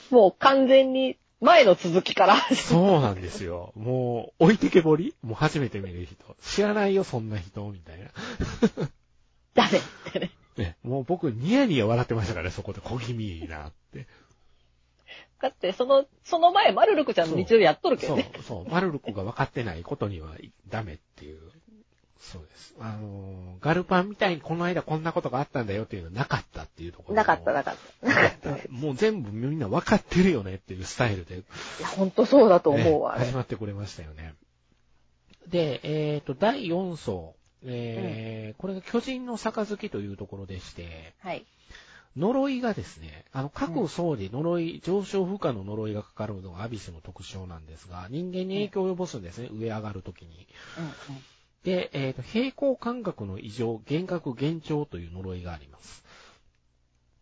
[0.10, 2.38] もう完全に前の続きから。
[2.56, 3.74] そうなんですよ。
[3.76, 6.36] もう、置いてけぼりもう初めて見る人。
[6.42, 8.10] 知らないよ、そんな人、みたいな。
[9.54, 9.82] 誰っ
[10.54, 10.68] てね。
[10.70, 10.78] ね。
[10.84, 14.08] もう僕ニヤニヤ笑ってましたからね、そこで小気味いいなって。
[15.42, 20.30] だって、その、その前、マルルクちゃんの日曜日やっとるけそうどね。、そう、マルルクが分かってないことには
[20.70, 21.42] ダメっていう。
[22.18, 22.74] そうです。
[22.80, 27.16] あのー、ガルパンみたいにこの間こんなことがあったんだよっていうのはなかったっていうところ。
[27.16, 28.08] なかった、なかった。
[28.08, 28.50] なかった。
[28.58, 31.44] いもう全部みんな分かってるよねっていうスタイルで、
[31.82, 33.34] や、ほんとそうだと思うわ、ね始。
[33.34, 34.36] まってくれましたよね。
[35.50, 37.36] で、えっ、と、第4層。
[37.66, 41.46] えーこれが巨人の杯というところでして、はい。
[42.16, 50.48] 呪いがですね、あの、各層で呪い、上昇負荷の呪いがかかるのがアビスの特徴なんですが、人間に影響を及ぼすんですね、上上がるときに。
[51.64, 56.04] で、えっ、と、平行感覚の異常、幻覚幻聴という呪いがあります。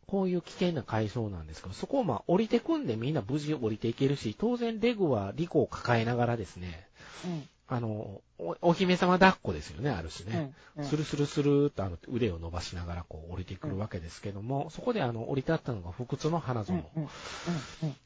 [0.07, 6.85] こういう危険な階層なんですけど、そこをまあ降りてくんでみんな無事降りていけるし、当然レグはリコを抱えながらですね、
[7.23, 7.47] うん。
[7.73, 10.53] あの、おお姫様抱っこですよね、ある種ね。
[10.75, 10.83] うん。
[10.83, 16.67] スルスルスルーっとあの腕を伸ばしながらこう降りてくるわけですけども、そこであの降り立ったのが不屈の花うん。
[16.67, 16.85] 園。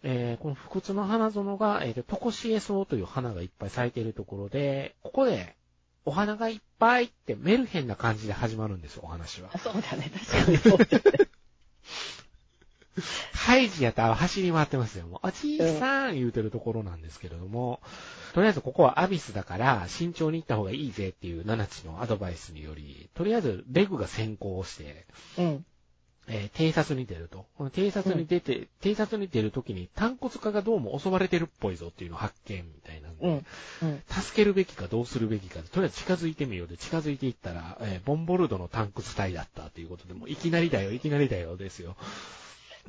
[0.03, 5.55] えーこの不屈の花園が、えーと、トコシエソウという花がいっぱい咲いているところで、ここで、
[6.05, 9.57] お花がいっぱいってメルヘンな感じで始まるんですよ、お話はあ。
[9.57, 11.01] そうだね、確かにそうだね。
[13.33, 15.07] ハイジやったら走り回ってますよ。
[15.07, 17.79] もう、あ、じいさん言うてるところなんですけれども、
[18.33, 25.05] とりあえずここはアビスだから慎重に行った方がいいぜっていうナナチのアドバイスにより、とりあえずレグが先行して、
[25.37, 25.65] うん。
[26.27, 27.45] えー偵察に出ると。
[27.57, 33.87] この偵察に出て、偵察に出るときに、炭骨化がどうも襲われてるっぽいぞっていうのを発見みたいなんで、うん。
[33.89, 34.01] うん。
[34.09, 41.95] 助けるべきかどうするべきかで、とりあえず近づいてみようで、近づいていったら、えーボンボルドのタンクス隊だったということで、もういきなりだよ、いきなりだよですよ。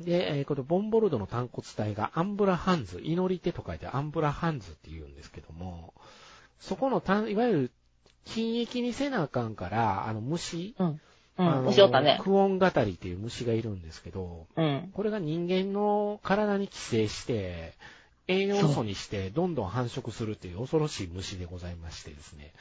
[0.01, 5.93] で、えーこのボンボルドの炭骨隊がアンブラハンズ、祈り手と書いてアンブラハンズって言うんですけども、
[6.59, 7.71] そこのたん、いわゆる、
[8.25, 11.01] 禁液にせなあかんから、あの虫、うん。
[11.37, 11.47] うん。
[11.47, 11.61] あ
[12.01, 12.19] ね。
[12.21, 14.89] クオンガタリっていう虫がいるんですけど、うん。
[14.93, 17.73] これが人間の体に寄生して、
[18.27, 22.51] 栄養素にしてどんどん繁殖するっていう恐ろしい虫でございましてですね。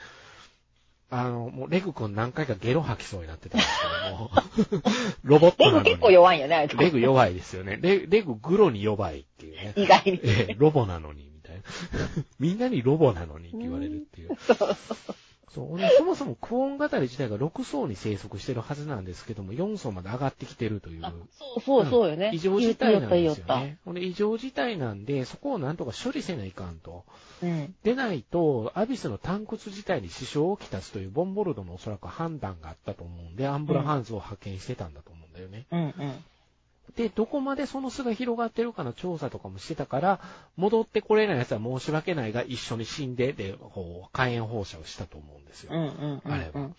[1.09, 4.83] あの、もうレグ君何回かゲロ吐きそうになってたんですけども、
[5.23, 5.85] ロボットなのに。
[5.85, 6.77] レグ結構弱いんよね、あいつ。
[6.77, 7.79] レグ弱いですよね。
[7.81, 9.73] レレググロに弱いっていうね。
[9.77, 10.21] 意外に。
[10.25, 11.62] ええロボなのに、みたいな。
[12.40, 14.37] みんなにロボなのにって言われるっていう。
[14.40, 14.59] そう。
[14.59, 14.75] で
[15.57, 21.01] そもそもクオンガタリ自体が6層に生息してるはずなんですけども、4層まで上がってきてるという。
[21.05, 22.31] あそうそうそうよね。
[22.35, 23.79] 異常事態なんですよね。
[23.85, 27.05] ほんで異常事態なんで、そこをなんとか処理せないかんと。
[27.42, 27.75] うん。
[27.83, 35.66] でないと、アビスのタンクス自体に支障をきたすというボンボルドのおそらく判断があったと思うんで、アンブラハンズを派遣してたんだと思うんだよね。
[35.71, 35.92] うんうん。
[36.94, 40.20] で、どこまでその巣が広がってるかの調査とかもしてたから、
[40.57, 45.72] 戻ってこれない奴は申し訳ないが一緒に死んで、で、こう、火炎放射をしたと思うんですよ。
[45.75, 46.33] うんうんうん。
[46.33, 46.70] あれは。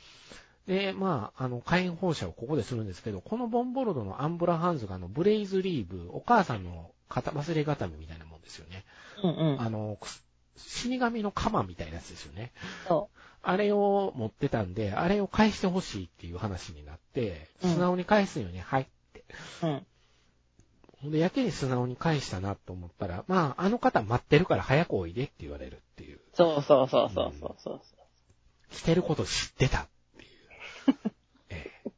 [0.67, 8.85] で、まあ、あの、火炎放射をここでするんですけど、このボンボルドのアンブラハンズがあの、ブレイズリーブ、お母さんの肩忘れ固めみたいなもんですよね。
[9.23, 9.61] うんうん。
[9.61, 10.09] あの、く
[10.57, 12.51] 死神の鎌みたいなやつですよね。
[12.87, 13.09] そ
[13.43, 19.23] あれを持ってたんで、あれを返してほしいっていう話になって、うん素直に返すよね、はいって。
[19.63, 19.67] う。
[19.67, 19.85] うん。
[21.01, 26.19] ほんで、やけに素直に返したなと思ったら、まあ、あの方待ってるから早くおいでって言われるっていう。
[26.33, 27.71] そうそうそうそうそうそ
[28.71, 28.75] う。
[28.75, 30.31] してること知ってたっていう。
[31.49, 31.91] ええ、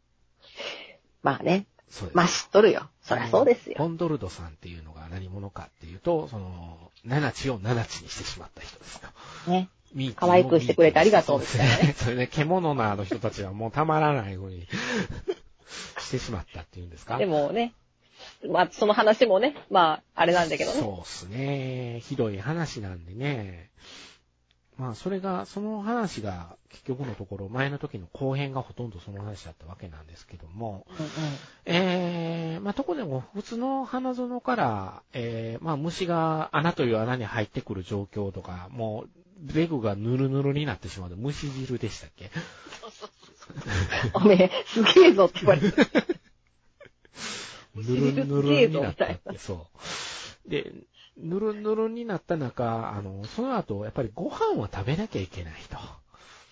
[1.23, 1.65] まあね。
[1.89, 2.11] そう。
[2.13, 2.89] まあ知っとるよ。
[3.01, 3.75] そりゃそうですよ。
[3.79, 9.09] ボンドルドさんっていうのが何者かっていうと、その、七地を七地にしてしまった人ですよ。
[9.47, 9.69] ね。
[10.15, 11.93] 可愛くしてくれてありがとうそうですね。
[11.97, 14.67] それね、獣のあの人たちはもうたまらないように
[15.97, 17.17] してしまったっていうんですか？
[17.17, 17.73] でもね、
[18.47, 20.79] まあその話もね、まああれなんだけどね。
[20.79, 22.01] そうっすね。
[22.03, 23.69] ひどい話なんでね。
[24.79, 31.11] まあ、それが、その話が、結局のところ、前の時の後編がほとんどその話だったわけなんですけども、うんうん。
[31.65, 42.31] えー、まあ、とこでも、普通の花園から、えー、まあ、虫が穴という穴に入ってくる状況とか、もう、レグがヌルヌルになってしまうの虫汁でしたっけ？
[44.15, 45.75] おめえ、すげえぞって言われて。
[47.75, 49.67] ぬるぬるになったって、そ
[50.45, 50.49] う。
[50.49, 50.71] で、
[51.17, 55.77] ぬるぬるになった中、あの、その後、やっぱりご飯は食べなきゃいけないと。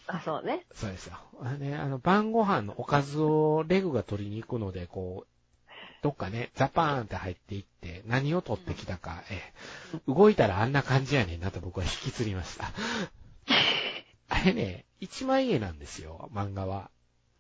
[0.08, 0.66] あ、そうね。
[0.74, 1.18] そうですよ。
[1.42, 5.28] あのね、あの、晩ご飯のおかずをレグが取りに行くので、こう、
[6.02, 9.42] どっかね、ザパーンって入っていって、何を取ってきたか、え
[9.96, 12.72] え、動いたらあんな感じやねんなと僕は引きつりました。
[14.30, 16.92] あれね、一枚絵なんですよ、漫画は。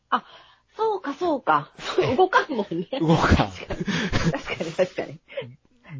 [0.09, 0.25] あ、
[0.77, 1.71] そうかそうか。
[1.79, 2.87] そう動かんもんね。
[2.99, 3.35] 動かん。
[3.35, 5.19] 確かに確かに。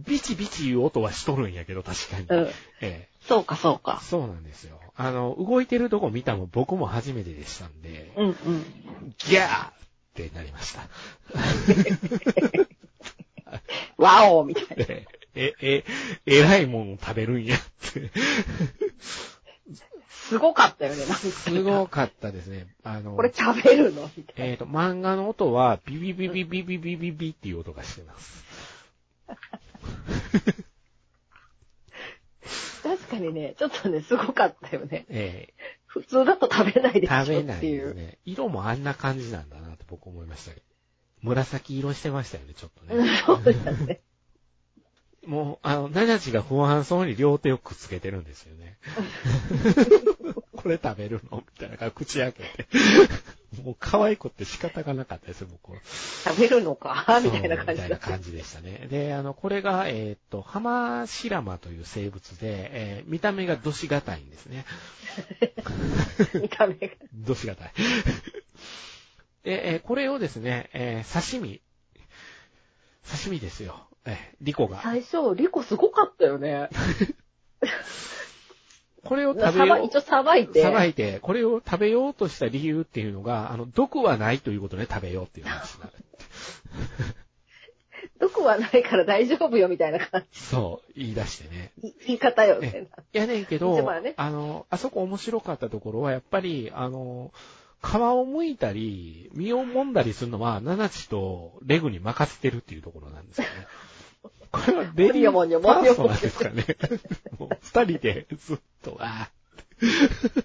[0.06, 2.26] ビチビチいう音はしとるんやけど、確かに。
[2.28, 2.48] うん。
[2.48, 3.10] ええ。
[3.22, 4.00] そうかそうか。
[4.02, 4.80] そうなんですよ。
[4.96, 8.36] あの、動いてるとこ見たの僕も初めてでしたんで、うんうん。
[9.18, 9.74] ギャーっ
[10.24, 10.82] ってなりました。
[13.98, 14.86] ワオみたいな。
[14.90, 15.84] え、え、え、
[16.26, 18.12] えらいものを食べるんやって。
[20.28, 21.16] すごかったよね、なんか。
[21.16, 22.68] すごかったですね。
[22.84, 24.10] あの、これ食べるの？
[24.18, 24.52] みたいな。
[24.52, 28.44] えっ、と、漫画の音は、ビビビビビビビビビっていう音がしてます。
[32.84, 35.06] 確かにね、ちょっとね、すごかったよね。
[35.10, 35.54] え
[35.86, 37.88] 普通だと食べないでーしょ食べないっていう。
[37.88, 38.18] ですね。
[38.26, 40.66] 色もあんな感じなんだなと僕思いましたけど。
[41.22, 43.08] 紫色してましたよね、ちょっとね。
[43.26, 44.02] そうだね。
[45.28, 48.78] もう、あの、ナナチが不安そうに両手をくっつけてるんですよね。
[50.56, 52.68] これ食べるのみたいな感じ口開けて。
[53.64, 55.80] もう可愛い子って仕方がなかったですよ、僕は。
[55.84, 57.20] 食べるのか？
[57.24, 57.98] みたいな感じみたいな。
[57.98, 58.88] 感じでしたね。
[58.90, 64.66] で、あの、これが、えーっと、ハマシラマという生物で、えー見た目がどしがたいんですね。
[66.42, 66.90] 見た目が。
[67.14, 67.74] どしがたい。
[69.44, 71.62] で、えーこれをですね、えー刺身、
[73.10, 73.88] 刺身ですよ。
[74.08, 74.82] えーリコが。
[74.82, 76.70] 最初、リコすごかったよね。
[79.04, 79.70] これを食さべよう。
[79.70, 80.62] ば一応さばいて。
[80.62, 85.94] さばいて、これを食べようとした理由っていうのが、あの、毒はないということで食べようっていう話になる。
[88.20, 91.72] 毒はないから大丈夫よみたいな感そう、言い出してね。
[91.78, 91.96] じ。
[92.08, 92.88] 言い方よね。
[93.14, 97.32] いやねんけ一ど、番ねあの、あそこ面白かったところは、やっぱり、あの、
[97.82, 103.67] 皮を剥いたり、身を揉んだりするのは、ナナチとレグに任せてるっていうところなんですよね。
[104.68, 106.66] これはレディーファーストなんですかね。
[107.40, 110.44] もう二人でずっと、あー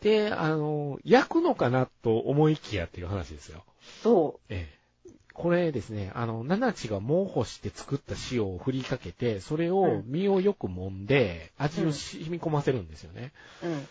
[0.00, 3.64] で、あの、焼くのかなと思いきやっていう話ですよ。
[4.02, 4.84] そええ。
[5.32, 13.32] これですね、あの、ナナチが猛干して作った塩を振りかけて、それを身をよく揉んで、味を染み込ませるんですよね。
[13.62, 13.66] う。
[13.66, 13.88] うん。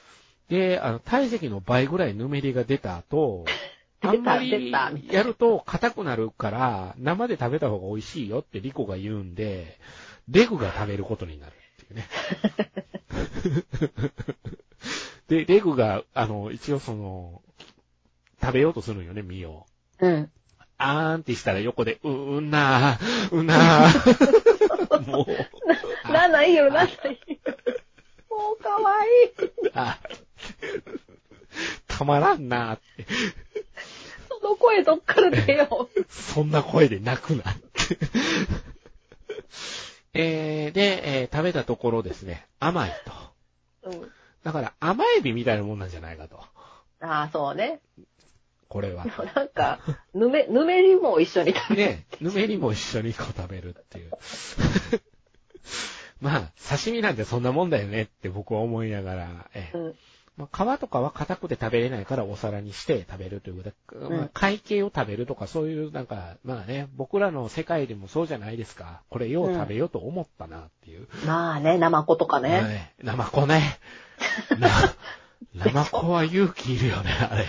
[0.49, 3.45] で、あの、体積の倍ぐらいぬめりが出た後、
[4.03, 4.71] あんまり
[5.09, 9.79] やると硬くなるから、生で食べた方が美味しいよってリコが言うんで、
[10.29, 12.07] レグが食べることになるっていうね。
[15.45, 17.41] で、レグが、あの、一応その、
[18.41, 19.65] 食べようとするんよね、身を。
[19.99, 20.31] うん。
[20.77, 25.07] あーんってしたら横で、う、うんなー、うんなー。
[25.09, 27.55] もう、なんないいよ、なんないいよ。
[28.29, 29.71] もうかわいい。
[29.73, 29.97] あ、
[31.97, 33.05] たまらんなーって。
[34.29, 36.05] その声どっから出よう。
[36.09, 37.97] そんな声で泣くなって。
[40.15, 42.91] えー、で、えー食べたところですね、甘い
[43.83, 43.91] と。
[43.91, 44.11] うん。
[44.43, 46.37] だから甘エビみたいなもんなんじゃないかと。
[47.01, 47.79] ああ、そうね。
[48.69, 49.79] これはなんか、
[50.15, 51.91] ぬめ、ぬめりも一緒に食べる。
[51.91, 54.11] ね、ぬめりも一緒にこう食べるっていう。
[56.21, 59.95] まあ、刺身なんてそんなもんだよねって僕は思いながら、ええうん。
[60.35, 69.01] まあ、皮とかは硬くて食べれないからお皿にして食べるということで、うんまあ、海形を食べるとかそういうなんか、まあね、僕らの世界でもそうじゃないですか。
[69.09, 71.07] これよう食べようと思ったなっていう。
[71.25, 72.61] まあね、ナマコとかね。
[72.61, 72.93] はい。
[73.03, 73.79] 生子ね。
[74.57, 74.69] な、
[75.53, 77.45] 生子は勇気いるよね、あれ。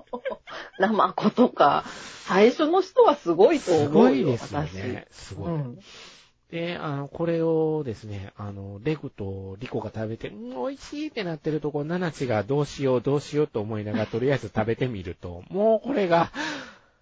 [0.78, 1.84] ナマコとか、
[2.26, 3.88] 最初の人はすごいと思うよ。
[3.88, 5.06] すごいですよね。
[5.10, 5.52] すごい。
[5.52, 5.78] うん。
[6.54, 16.30] で、あの、これをですね、あの、レグとリコが食べて、うん、美味しいってなってるところ、ナナチがどうしよう、どうしようと思いながら、とりあえず食べてみると、もうこれが、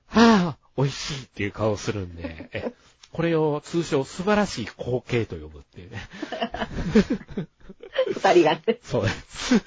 [0.06, 2.72] はぁ、美味しいっていう顔するんで、え、
[3.12, 5.98] これを通称素晴らしい光景と呼ぶっていうね。
[8.08, 8.78] 二人がね。
[8.82, 9.62] そうです。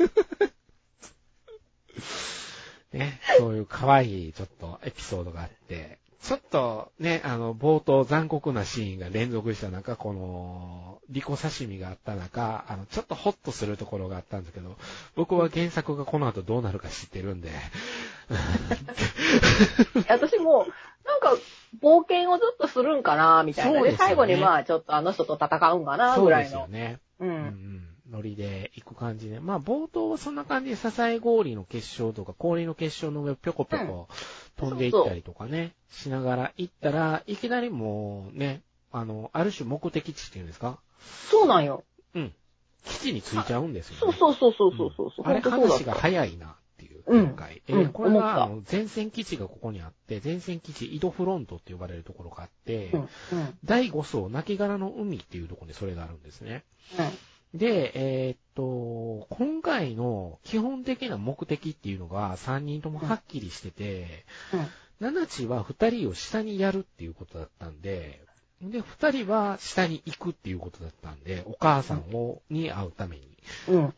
[2.92, 14.76] ね、そういう可愛いちょっとエピソードがあって、ちょっとね、あの、冒頭残酷なシーンが連続した中、この、リコ刺身があった中、あの、ちょっとホッとするところがあったんですけど、
[15.16, 17.52] 僕は原作がこの後どうなるか知ってるんで、
[20.10, 20.66] 私も、
[21.06, 21.38] なんか、
[21.80, 23.84] 冒険をずっとするんかな、みたいな。
[23.84, 26.60] で、ね最後にまあ、ちょっとあの人と戦うんかな、そうですぐらいの。
[26.62, 27.00] よね。
[27.20, 27.26] う。
[27.28, 29.40] うんんノリで行く感じで。
[29.40, 34.08] まあ、冒頭はそんな感じで、支え氷の結晶とか、氷の結晶の上をぴょこぴょこ
[34.58, 40.80] 飛んでいったりとかね、しながら行ったら、いきなりもうね、あの、ある種目的地っていうんですか？
[41.30, 41.84] そうなんよ。
[42.14, 42.34] うん。
[42.86, 44.00] 基地に着いちゃうんですよ、ね。
[44.00, 45.32] そうそうそうそうそうそう。
[45.32, 46.00] うだっ話がた。
[46.00, 47.62] 早いなっていううん今回。
[47.68, 53.00] うんえーこれが、あの、前線基地がここにあって、前線基地井戸フロントって呼ばれるところがあって、うん。
[53.00, 53.08] うん。
[53.40, 53.58] うん。
[53.66, 56.64] 第5層亡骸の海っていうところにそれがあるんですね。
[57.56, 64.68] で、えーっと、今回の基本的な目的っていうのが3人ともはっきりしてて、うん。
[65.00, 68.22] ナナチは2人を下にやるっていうことだったんで、
[68.62, 73.38] で、2人は下に行くっていうことだったんで、お母さんを、に会うために。
[73.70, 73.94] うん。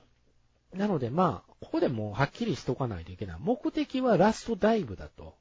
[0.73, 3.37] なので、まあ、ここでもうはっきりしとかないといけない。
[3.39, 5.35] 目的はラストダイブだと。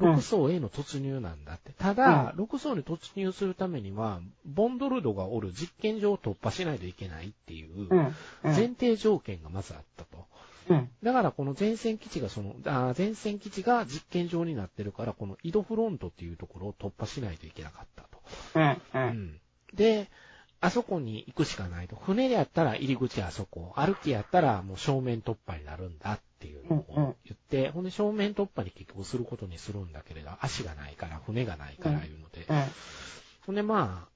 [0.00, 1.72] 6層への突入なんだって。
[1.72, 7.88] ただ、6層に突入するためには、ボンドルドがおる実験場を突破しないといけないっていう。
[8.42, 10.26] 前提条件がまずあったと。
[10.68, 10.88] うん。
[11.02, 18.18] だからこの前線基地がその、あー前線基地が実験場になってるから、この井戸フロントっていうところを突破しないといけなかったと。
[18.94, 19.40] うん。
[19.74, 20.08] で、
[20.62, 21.96] あそこに行くしかないと。
[21.96, 23.72] 船でやったら入り口あそこ。
[23.76, 32.46] 歩きやったらもう正面突破になるんだっていうのをうんうん言って、ほんで正面突破に結局することにするんだけれど、足がないから、船がないからいうので。
[32.48, 32.64] うん。
[33.46, 34.08] ほんでま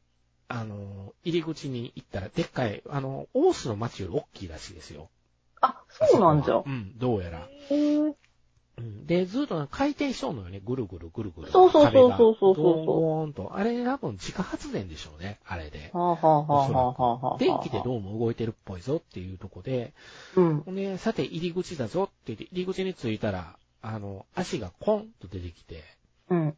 [0.49, 5.11] あ、あの、入り口に行ったら、でっかい、あの、オースの街より大きいらしいですよ。
[5.61, 6.63] あ、そうなんじゃ。
[6.65, 7.49] うん、どうやら。
[8.77, 10.61] うんで、ずっと回転しとんのよね。
[10.65, 11.51] ぐるぐるぐるぐる。
[11.51, 13.57] そうそうそうそうそうそうゴーンゴーンと。
[13.57, 15.39] あれ多分自家発電でしょうね。
[15.47, 15.91] あれで。
[15.93, 19.93] はあはあはあはあ電気でどうも動いてるっぽいぞっていうとこで、
[20.35, 20.61] うん。
[20.63, 25.85] ほんで、さて入り口だぞって言って、入り口に着いたら、あの、足がコンと出てきて、
[26.31, 26.57] うん。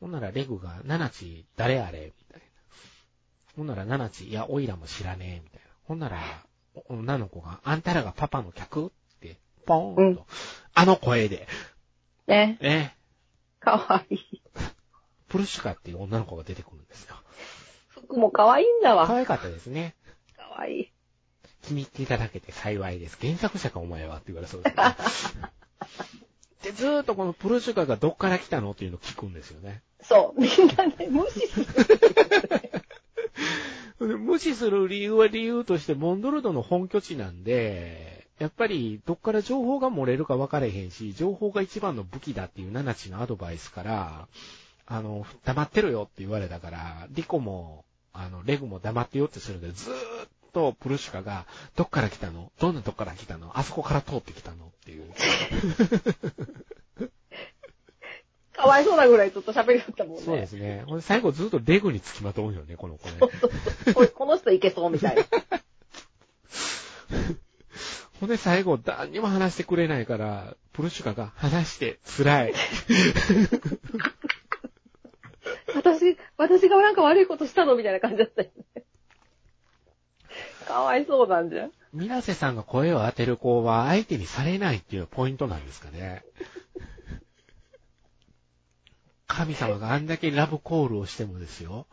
[0.00, 2.46] ほんならレグが、ナナチ誰あれみたいな。
[3.56, 5.70] ほんならナナチ、いや、オイラも知らねえ、みたいな。
[5.84, 6.20] ほんなら、
[6.88, 8.92] 女の子が、あんたらがパパの客
[9.70, 10.26] ポーンと、うん
[10.72, 11.46] あの声で、
[12.26, 12.58] ね。
[12.60, 12.96] ね、
[13.58, 14.42] かわいい。
[15.28, 17.16] プルシュカっていう女の子が出てくるんですよ。
[17.88, 19.02] 服もかわいいんだわ。
[19.02, 19.94] か可愛かったですね。
[20.60, 20.92] わいい。
[21.62, 23.18] 気に入っていただけて幸いです。
[23.20, 24.84] 原作者かお前はって言われそうですね。
[26.62, 29.82] で、ずーっとこのプルシュカがどっから来たのっていうのを聞くんですよね。
[30.02, 30.40] そう。
[30.40, 31.66] みんなね、無視する。
[34.08, 44.28] で 無視する理由は理由として、モンドルドの本拠地なんで、やっぱりどっから情報が漏れるか分かれへんし、情報が一番の武器だっていうナナチのアドバイスから、
[44.86, 47.84] あの、黙ってろよって言われたから、リコも、
[48.14, 49.96] あの、レグも黙ってよってするんで、ずーっ
[50.54, 51.44] とプルシュカが、
[51.76, 52.50] どっから来たの？
[52.58, 53.52] どんなとこから来たの？
[53.58, 55.12] あそこから通ってきたのっていう。
[58.56, 60.22] かわいそうなぐらいずっと喋りよったもんね。
[60.22, 60.86] そうですね。
[61.02, 63.16] 最後ずっとレグにつきまとうよね、この子ね。
[63.94, 65.22] ここの人いけそうみたいな。
[68.20, 72.54] ほんで最後、何にも話してくれないから、プルシュカが話して辛い。
[75.74, 78.84] 私、私がなんか悪いことしたのみたいな感じだったよね。
[80.68, 81.72] かわいそうなんじゃん。
[81.94, 86.22] ミナセさんが声を当てる子は相手にされないっていうポイントなんですかね。
[89.26, 91.86] 神様があんだけラブコールをしてもですよ。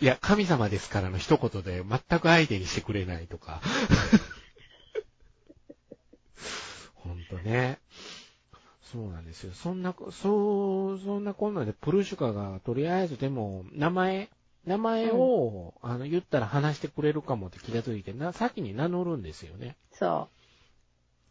[0.00, 3.60] いや、神様ですからの一言で全く相手にしてくれないとか。
[7.02, 7.78] ほんとね。
[8.82, 9.52] そうなんですよ。
[9.52, 14.30] そんな、そう、そんなこんなで、プルシュカがとりあえずでも、名前、
[14.66, 19.76] 名前を、あの、言ったら話してくれるかもって気がついて、な、先に名乗るんですよね。
[19.92, 20.28] そ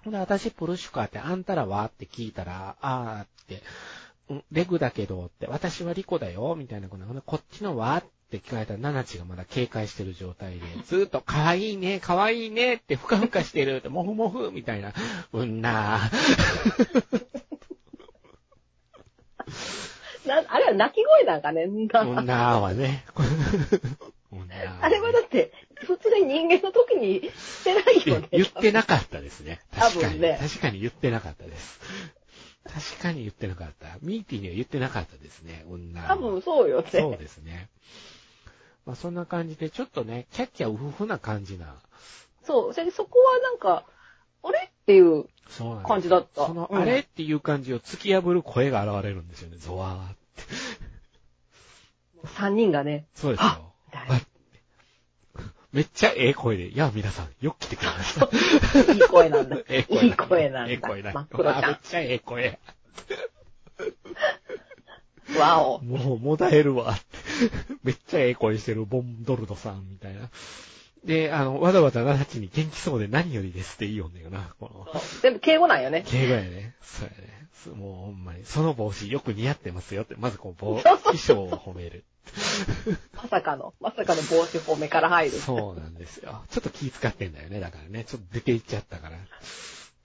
[0.04, 3.64] ほんで、私、プルシュカって、あんたらはって聞いたら、あーって、
[4.30, 14.94] うんレグだけどって、私はリコだよみたいなことこっちのはって聞かれたら、ナナチがまだ警戒してる状態で、ずーっと、かわいいね、かわいいねって、ふかふかしてるって、もふもふみたいな、
[15.34, 16.10] うんなぁ。
[20.48, 21.66] あれは泣き声なんかね。
[21.92, 23.04] なうんなぁはね。
[24.32, 28.28] うんなぁあれはだって、普通に人間の時にしてないよね。
[28.32, 29.60] 言ってなかったですね。
[29.76, 30.20] 確かに。
[30.20, 31.80] ね確かに言ってなかったです。
[32.64, 33.98] 確かに言ってなかった。
[34.02, 36.88] ミーティーには言ってなかったですね、女は多分そうよね。
[36.92, 37.70] そうですね。
[38.86, 41.76] まあそんな感じで、ちょっとね、キャッキャウフフな感じな。
[42.44, 42.74] そう。
[42.74, 43.86] それでそこはなんか、
[44.44, 45.26] あれっていう
[45.86, 46.48] 感じだった。
[46.48, 50.18] その、うんあれっていう感じを突き破る声が現れるんですよね、ゾワーって。
[52.36, 53.74] 三人がね、そうですよ
[55.72, 58.26] めっちゃええ声で、いや、皆さん、よく来てくれました。
[58.92, 59.58] いい声なんだ。
[59.58, 60.72] い ええい声なんだ。
[60.72, 61.20] ええ声なんだ。
[61.20, 62.60] 真っ黒ちあめっゃちゃええ声。
[65.36, 65.38] ん。
[65.38, 65.82] わお。
[65.82, 66.98] もう、もだえるわ。
[67.84, 70.30] めっちゃええ声してる、ボンドルドさん、みたいな。
[71.04, 75.02] で、あの、わざわざナナチに元気そうで何よりですって言いよんだよな、この。
[75.22, 76.04] 全部敬語なんよね。
[76.06, 76.76] 敬語やね。
[76.82, 77.48] そうやね。
[77.54, 82.04] すもうほんまに、その帽子よく似合ってますよって、まずこう、 帽衣装を褒める。
[83.16, 85.38] まさかの、まさかの帽子褒めから入る。
[85.40, 86.44] そうなんですよ。
[86.50, 88.04] ちょっと気遣ってんだよね、だからね。
[88.04, 89.18] ちょっと出ていっちゃったから。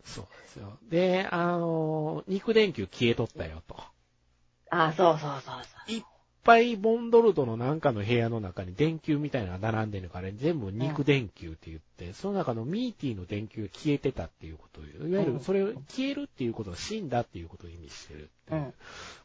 [0.05, 0.79] そうなんですよ。
[0.91, 3.77] で、あの、肉電球消えとったよと。
[4.71, 5.55] あ、そうそうそう
[5.87, 5.93] そう。
[5.93, 6.03] いっ
[6.45, 18.75] ぱいボンドルドのなんかの部屋の中に電球みたいなのが並んでるから、全部肉電球って言って、その中のミーティーの電球が消えてたっていうことを、いわゆるそれを消えるっていうことは死んだっていうことを意味してるっていう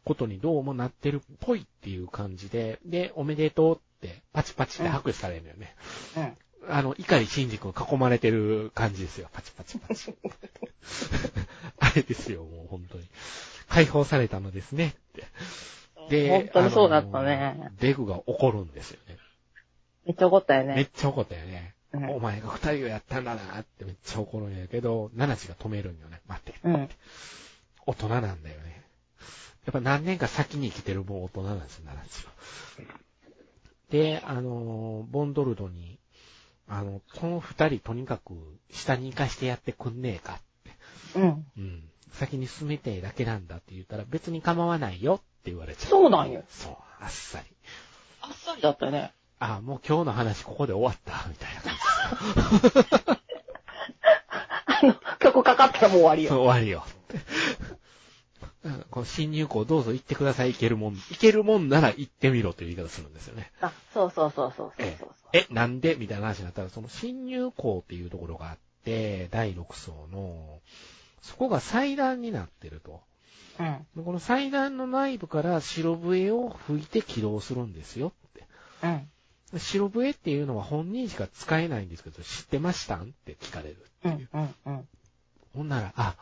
[0.06, 5.76] ことにどうもなってるっぽいっていう感じで、で、おめでとうってパチパチって拍手されるのよね。
[6.16, 6.38] うん。
[6.70, 9.30] あの、碇シンジ君囲まれてる感じですよ。
[9.34, 10.14] パチパチパチ。
[11.80, 13.04] あれですよ、もう本当に。
[13.70, 15.28] 解放されたのですねって。
[16.10, 17.72] で、本当にそうだったね。
[17.80, 19.18] デグが怒るんですよね。
[20.06, 20.86] めっちゃ怒ったよめっね。
[20.86, 21.76] ちゃ怒ったよね。
[21.92, 26.22] うんお前が二人をやったんだなってめっちゃ怒るんやけど、ナナチが止めるんよね。
[26.28, 26.60] 待って。
[26.64, 26.90] うん。
[27.88, 28.84] 大人なんだよね。
[29.66, 32.32] やっぱ何年か先に生きてる分大人なんですよ、ナナチは。
[33.90, 36.00] で、あの、ボンドルドに、
[36.68, 38.34] あの、この二人とにかく
[38.72, 40.42] 下に行かしてやってくんねえかっ
[41.14, 41.20] て。
[41.20, 41.46] うん。
[41.58, 41.89] うん。
[42.12, 45.90] 先に進めてえだけなんだって言ったら別に構わないよって言われちゃう。
[45.90, 46.44] そうなんよ。
[46.50, 47.46] そう、あっさり。
[48.22, 49.14] あっさりだったよね。
[49.40, 51.74] あ、もう今日の話ここで終わった、みたいな感
[52.74, 53.10] じ。
[54.66, 56.44] あの、曲かかったらもう終わりそうよ。
[56.44, 56.86] 終わりよ。
[58.92, 63.52] この新入校どうぞ行ってください、行けるもん、行けるもんなら行ってみろという言い方するんですよね。
[63.62, 65.10] あ、そうそうそうそうそうえそう。
[65.32, 65.96] え、え、なんで？
[65.96, 70.60] みたいな話になったら、その新入校っていうところがあって、第6層の、
[71.22, 73.02] そこが祭壇になってると。
[73.60, 73.86] うん。
[73.96, 78.46] でこの祭壇の内部から白笛を吹いて起動するんですよって。
[78.84, 78.88] う
[79.56, 79.60] ん。
[79.60, 84.30] 白笛っていうのは本人しか使えないんですけど、知ってましたんって聞かれるっていう。
[84.34, 84.42] うん。
[84.42, 84.56] うん。
[84.66, 84.88] うん。
[85.56, 86.16] ほんなら、あ、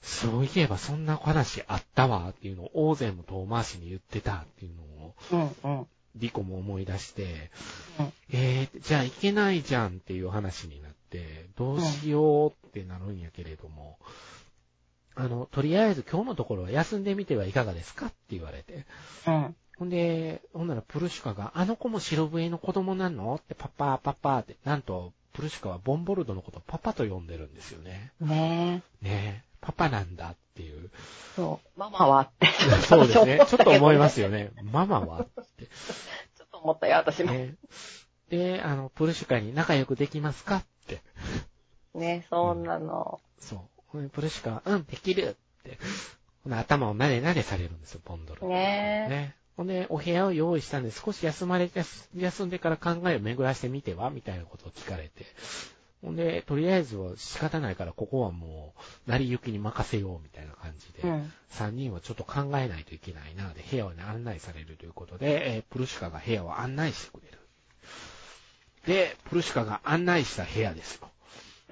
[0.00, 5.14] そういえばそんな話あったわっていうのを大勢も遠回しに言ってたっていうのを、
[5.64, 5.78] うん。
[5.78, 5.86] うん。
[6.16, 7.50] リコも思い出して、
[7.98, 10.96] うんえー、じゃあいけないじゃんっていう話になって、
[11.56, 13.98] どうしようってなるんやけれども、
[15.14, 18.86] あの、とりあえず今日のところは休んでみてはいかがですかって言われて。
[19.26, 19.56] うん。
[19.78, 28.12] ほんで、ほんならプルシュカが、あの子も白笛の子供なのってパパパパって、なんと、プルシュカはボンボルドのことをパパと呼んでるんですよね。
[28.20, 29.04] ねえ。
[29.04, 30.90] ねえ、パパなんだっていう。
[31.34, 31.80] そう。
[31.80, 32.46] ママはって。
[32.86, 33.40] そうです ね。
[33.48, 34.28] ちょっと思いますよ。
[34.28, 34.50] よね。
[34.62, 35.66] ママはって。
[36.36, 37.32] ちょっと思ったよ、私も。
[37.32, 37.54] ね。
[38.28, 40.71] で、あの、プルシュカに仲良くできますかって。
[41.94, 43.20] ねそんなの。
[43.40, 43.60] そう。
[43.88, 45.78] ほんでプルシュカは、うん、できるって。
[46.44, 48.46] ほな頭をなでなでされるんですよ、ポンドル。
[48.46, 49.36] ねね。
[49.56, 51.82] ほんで、お部屋を用意したんで、少し休まれて、
[52.16, 54.10] 休んでから考えを巡らしてみては？
[54.10, 55.26] みたいなことを聞かれて。
[56.02, 58.74] ほんで、とりあえずは仕方ないから、ここはも
[59.06, 61.08] う、成り行きに任せようみたいな感じで。
[61.08, 61.32] うん。
[61.50, 67.38] 3人はちょっと考えないといけないな、で、部屋を、ね、案内されるということで、えープルシュカが部屋を案内してくれる。
[68.86, 71.11] で、プルシュカが案内した部屋ですよ。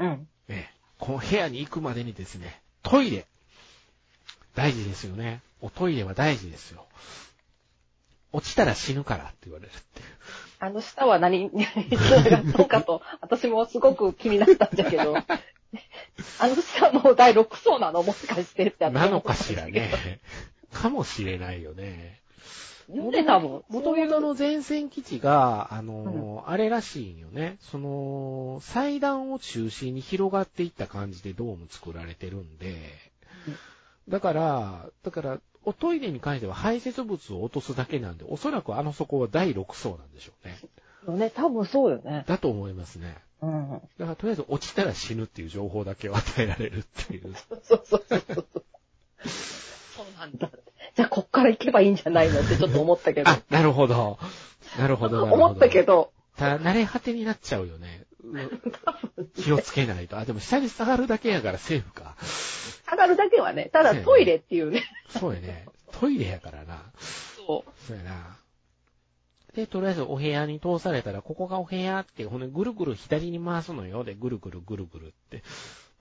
[0.00, 0.28] うん。
[0.48, 3.24] えーこの部屋に行くまでにですね、トイレ。
[4.54, 5.40] 大事ですよね。
[5.62, 6.84] おトイレは大事ですよ。
[8.32, 10.06] 落ちたら死ぬからって言われるっていう。
[10.58, 15.16] あの下は何に繋がったのかと、私もすごく気になったんだけど。
[15.16, 18.02] あの下はもう第6層なの？
[18.02, 20.20] もしかしてって私なのかしらね。
[20.70, 22.19] かもしれないよね。
[22.90, 23.50] ね、多分。
[23.68, 27.58] もともとの前線基地が、あのーあれらしいんよね。
[27.60, 32.76] その、祭壇を中心に広がっていった感じでドーム作られてるんで、
[34.08, 40.32] だから、だから、おトイレに関しては排泄物を落とすだけなんで、おそらくあの底は第6層なんでしょ
[41.06, 41.18] うね。
[41.18, 42.24] ね、多分そうよね。
[42.26, 43.16] だと思いますね。
[43.42, 43.70] うん。
[43.70, 47.34] だからとりあえず落ちたら死ぬっていう情報だけを与えられるっていう。
[47.62, 48.46] そうそうそうそう。
[49.96, 50.50] そうなんだ。
[50.94, 53.30] じゃあ、こっから行けばいいんじゃないのってちょっと思ったけど。
[53.30, 54.18] あ、なるほど。
[54.78, 55.24] なるほど。
[55.24, 58.04] 思ったけど、ただ、慣れ果てになっちゃうよね。
[58.24, 60.18] う気をつけないと。
[60.18, 62.16] あ、でも下に下がるだけやからセーフか。
[62.90, 64.84] 上がるだけはね、ただトイレっていうね。
[65.08, 65.66] そうやね。
[65.92, 66.82] トイレやからな。
[67.36, 68.36] そそうやな。
[69.54, 74.04] で、とりあえずお部屋に通されたら、ここがお部屋って、ほんで、ぐるぐる左に回すのよ。
[74.04, 75.42] で、ぐるぐるぐるぐるって。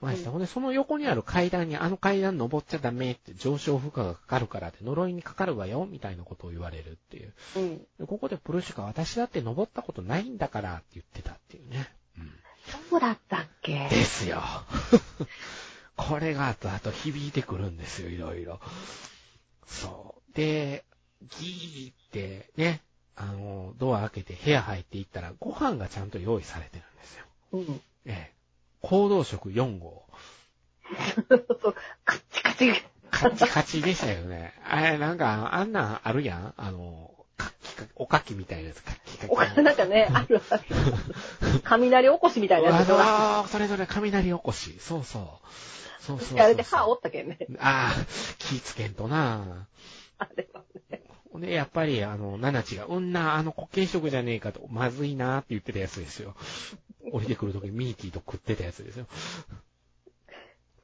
[0.00, 7.32] 回して、ほんで、その横にある階段に、あの階段登っちゃダメって、上昇負荷がかかるからって、呪いにかかるわよ、みたいなことを言われるっていう。
[7.56, 7.60] う。
[7.60, 7.78] うん。
[7.98, 11.92] でここでプルシュカ、私だって登ったことないんだからって言ってたっていうね。
[12.18, 12.32] うん。
[12.90, 13.88] そうだったっけ？
[13.88, 14.42] ですよ。
[15.96, 18.60] これが後々響いてくるんですよ、いろいろ。
[19.66, 20.34] そう。
[20.34, 20.84] で、
[21.38, 22.80] ギーってね、
[23.16, 27.24] あの、ドア開けて部屋入っていったら、ご飯がちゃんと用意されてるんですよ。
[27.52, 27.80] うん。
[28.06, 28.39] ええ。
[28.82, 30.04] 行動食4号。
[31.62, 31.74] そう、
[32.04, 32.72] カッチカチ。
[33.10, 34.54] カッチカチでしたよね。
[34.64, 39.32] あれ、なんか、あんなんあるやんあの、カッキカおかきみたいなやつ、カッキカキ。
[39.32, 40.62] お金なんかね、あるある。
[41.64, 42.92] 雷起こしみたいなやつ。
[42.92, 44.78] ああ、それぞれ雷起こし。
[44.80, 45.22] そうそう。
[46.02, 46.40] そうそうそうそう。
[46.40, 47.38] あれで歯折ったけんね。
[47.58, 48.04] ああ、
[48.38, 49.66] 気ぃつけんとな。
[50.18, 51.02] あれはね。
[51.34, 56.34] で、やっぱり、あの、ナナチが、うんな、あの、固形食じゃねえかと、まずいなって言ってたやつですよ。
[57.12, 59.06] 降りてくるときミーティーと食ってたやつですよ。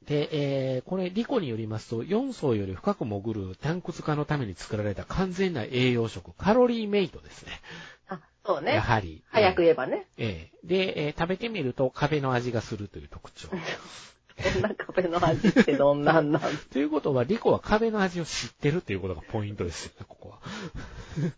[0.07, 0.29] で、
[0.75, 7.51] えー、これ、リコによりますと、4層より深く潜るタンク化のために作られた完全な栄養食、カロリーメイトですね。
[8.07, 8.75] あ、そうね。
[8.75, 9.21] やはり。
[9.27, 10.07] 早く言えばね。
[10.17, 10.67] ええ。
[10.67, 13.49] で、えー食べてみると壁の味がするという特徴。
[14.53, 16.41] こんな壁の味ってどんなんなん？
[16.71, 20.39] ということは、リコは壁の味を知ってるっていうことがポイントですよね、ここは。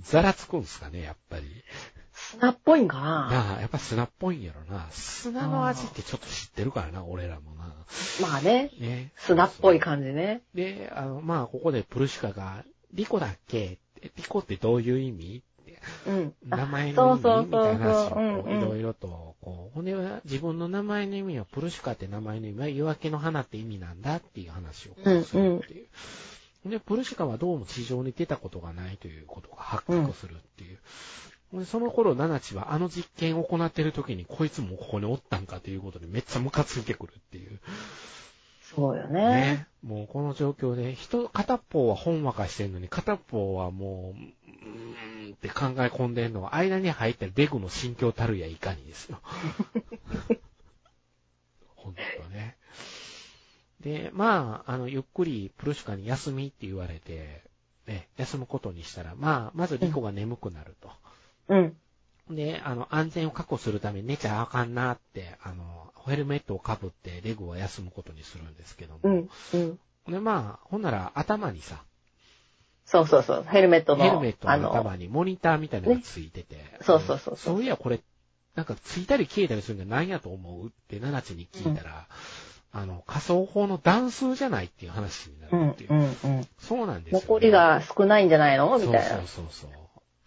[0.00, 1.44] ざらつくんすかね、やっぱり。
[2.30, 4.86] 砂っぽいんかななあ、やっぱ砂っぽいんやろな。
[4.90, 7.74] 砂の味ってちょっと知ってるからな、俺らもな。
[8.20, 8.70] まあね。
[8.80, 9.12] ね。
[9.16, 10.42] 砂っぽい感じね。
[10.54, 13.78] で、あの、まあ、ここでプルシカが、リコだっけ？
[14.16, 15.42] リコってどういう意味？
[15.62, 16.34] ってうん。
[16.50, 17.22] あ名前の意味？
[17.22, 25.86] そうそうみたいな話をいろいろと、こう、ほんで自分の名前の意味は、プルシカって名前の意味は夜明けの花って意味なんだっていう話をこうするっていう。
[26.70, 30.78] で、プルシカはどうも地上に出たことがないということが発覚するっていう。
[31.60, 37.60] でその頃、ナナチはあの実験を行ってる時に、こいつもここにおったんかということでめっちゃムカついてくるっていう。
[38.62, 39.20] そうよね。
[39.22, 39.66] ね。
[39.82, 49.20] もうこの状況で、人、片っぽはほんわかしてんのに、片っぽはもう、うーんって考え込んでんのは、間に入ったデグの心境たるやいかにですよ。
[51.76, 52.00] ほんと
[52.30, 52.56] ね。
[53.80, 57.44] で、まあ、あの、ゆっくりプルシュカに休みって言われて、
[57.86, 60.90] ね、休むことにしたら、まあ、まずリコが眠くなると。
[61.48, 61.76] うん。
[62.30, 69.00] で、あの、安全を確保するために寝ちゃあかんなって、あの、ヘルメットをかぶってレグは休むことにするんですけども。
[69.02, 69.30] うん。
[69.54, 69.78] うん。
[70.08, 71.82] で、まあ、ほんなら頭にさ、
[72.84, 73.42] そうそうそう。
[73.48, 74.04] ヘルメットの。
[74.04, 76.56] ヘルメットあの頭にモニターみたいなのがついてて。
[76.82, 78.00] そうそうそうそうそういや、これ、
[78.54, 80.66] なんかついたり消えたりするんじゃ何やと思う？
[80.68, 82.06] って、ナナチに聞いたら、
[82.72, 85.92] あの、仮想法の段数じゃないっていう話になうんるっていう。
[85.92, 86.02] うんう
[86.40, 86.46] ん。
[86.60, 87.24] そうなんですよ、ね。
[87.26, 88.72] 残りが少ないんじゃないの？
[88.78, 89.08] みそうたいな。
[89.08, 89.70] そうそうそう。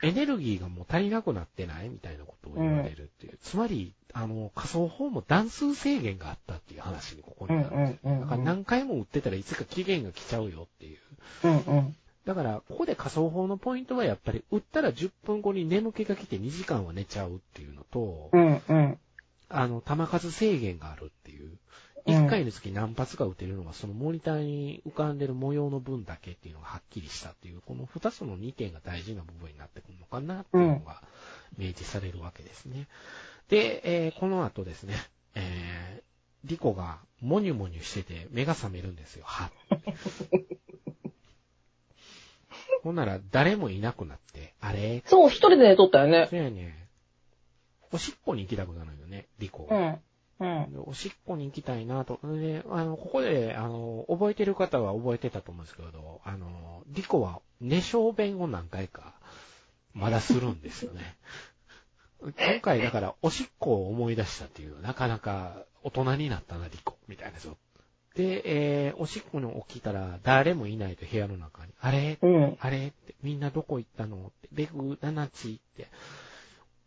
[0.01, 3.37] エネルギーがもう足りなくなってないみたいなことを言われるっていう。
[3.41, 10.99] つまり、あの、仮想法も段数制限があったっていう話にここになるんだから何回も売ってたらいつか期限が来ちゃうよっていう。
[11.43, 11.95] うんうん。
[12.25, 18.97] だから、ここで仮想法のポイントはやっぱり、売ったら10分後に眠気が来て2時間は寝ちゃうっていうのと、うんうん。
[19.49, 21.57] あの、弾数制限があるっていう。
[22.11, 31.01] うん1回につき何発か撃てるのが、そのモニターに浮かんでる模様の分だけっていうのがはっきりしたっていう、この2つの2点が大事な部分になってくるのかなっていうのが
[31.57, 32.87] 明示されるわけですね。
[33.49, 34.95] で、えーこの後ですね、
[35.35, 36.09] えー
[36.45, 39.25] リコがモニュモニュしてて目が覚めるんですよ。
[39.25, 39.51] は。
[42.81, 45.03] ほんなら誰もいなくなって、あれ？
[45.05, 46.37] そう、一人で寝とったよねそ。
[46.37, 46.87] うやね。
[47.91, 49.75] おしっこに行きたくなるよね、リコが。
[49.75, 49.99] うん。
[50.39, 50.73] うん。
[50.73, 52.19] でおしっこに行きたいなと。
[52.23, 59.13] で、あの、ここで、あの、覚えてる方は覚えてたと思うんですけど、あの、リコは、寝小便を何回か、
[59.93, 61.17] まだするんですよね。
[62.21, 67.39] 今回、だから、おしっこを思い出したっていうなかなか大人になったな、リコ、みたいな。
[68.15, 68.41] で
[68.87, 72.17] えー、おしっこに起きたら、誰もいないと部屋の中に、あれ？
[72.21, 72.57] うん。
[72.59, 72.87] あれ？
[72.87, 74.17] って、みんなどこ行ったの？
[74.17, 75.87] って、レグ、ナナチって、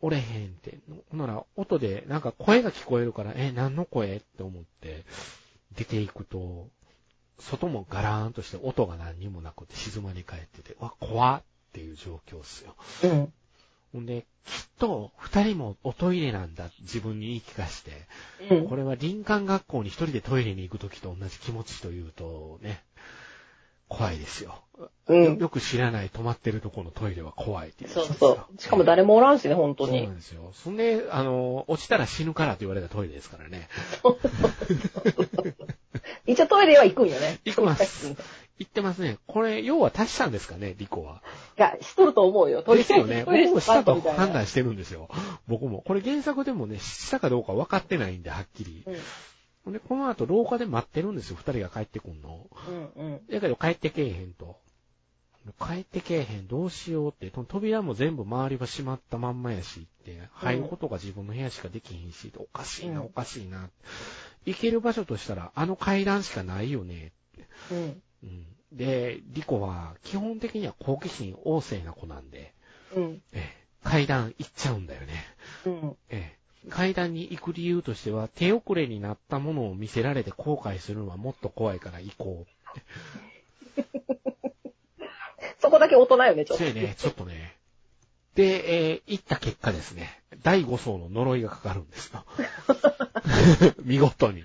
[0.02, 0.78] おれへんって、
[1.10, 4.16] ほんなら、音で、なんか声が聞こえるから、え、何の声？
[4.16, 5.04] って思って、
[5.76, 6.68] 出ていくと、
[7.38, 11.42] 外もガラーンとして音が何にもなくて静まり返ってて、うわ、怖っ
[11.72, 12.76] っていう状況っすよ。
[13.04, 13.32] うん。
[13.94, 17.92] ほんで、きっと、二人もおトイレなんだ、自分に言い聞かして、
[18.50, 18.76] うんこ。
[18.76, 22.82] れは林間学校に一人でトイレに行くときと同じ気持ちというとね、
[23.92, 24.54] 怖いですよ。
[25.08, 27.90] うんよく知らない泊まってるとこのトイレは怖いっていう。
[27.90, 28.60] そうそう。
[28.60, 30.16] しかも誰もおらんしね、本当にそうなん。
[30.16, 30.50] ですよ。
[30.54, 33.68] そんで、あの、落ちたら死ぬからと言われたトイレですからね。
[36.26, 37.40] 一応トイレは行くんよね。
[37.44, 38.14] 行きます。
[38.58, 39.18] 行ってますね。
[39.26, 41.20] これ、要は足したんですかね、リコは。
[41.58, 42.62] いや、しとると思うよ。
[42.62, 43.24] トイレですよね。
[43.24, 45.08] 僕もしたと判断してるんですよ。
[45.48, 45.82] 僕も。
[45.82, 48.84] これ原作でもね、したかどうか分かってないんで、はっきり。
[48.86, 48.96] うん。
[49.66, 52.48] で、この後廊下で待ってるんですよ、二人が帰ってくんの。
[52.96, 53.26] うんうん。
[53.30, 54.56] だけど帰ってけえへんと。
[55.60, 63.70] 帰ってけえへん、どうしようって、扉も全部周りは閉まったまんまやしって、入ることが自分の部屋しかできへんし、おかしいな、うんおかしいな。
[64.44, 67.12] 行ける場所としたら、あの階段しかないよね。
[67.70, 68.02] うん。
[68.24, 72.52] うん、で、リコは基本的には好奇心旺盛な子なんで、
[72.94, 73.22] うん。
[73.32, 75.24] ええ階段行っちゃうんだよね。
[75.66, 75.96] うん。
[76.08, 83.82] ええ階段に行く理由としては、手遅れになったものを見せられて後悔するのはもっと怖いから行こう。
[85.60, 86.64] そこだけ大人よね、ちょっと。
[86.64, 87.56] そうやね、ちょっとね。
[88.34, 92.24] で、えー行った結果ですね、第5層の呪いがかかるんですよ。
[93.84, 94.42] 見事に。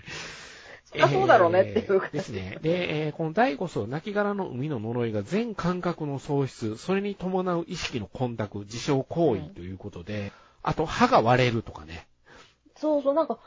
[0.97, 2.57] りゃそうだろうねっていうえーですね。
[2.61, 10.31] で、えーこの第5層、亡骸の海の呪いが全感覚の喪失、それに伴う意識の混濁、自傷行為ということで、
[10.67, 12.07] あと歯が割れるとかね。
[12.75, 13.39] そうそう、なんか、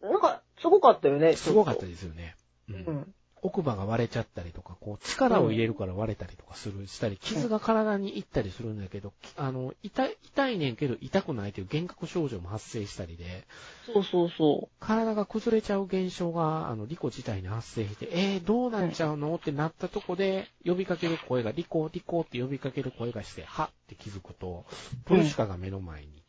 [0.00, 1.34] なんか、すごかったよね。
[1.34, 2.36] すごかったですよね。
[2.68, 3.14] ううんん。
[3.42, 13.44] 奥歯が割れちゃったりとか、こう、力を入れるから割れたりとかする、したり、傷が体に行ったりするんだけど、あの、痛い、痛いねんけど痛くないという幻覚症状も発生したりで、
[13.92, 19.34] そうそうそ体が崩れちゃう現象が、あの、リコ自体に発生して、えー、どうなっちゃうの？
[19.34, 24.64] ってなったとこで、呼びかける声が、リコ、リコって呼びかける声がして、はって気づくと、
[25.04, 26.25] プルシカが目の前に。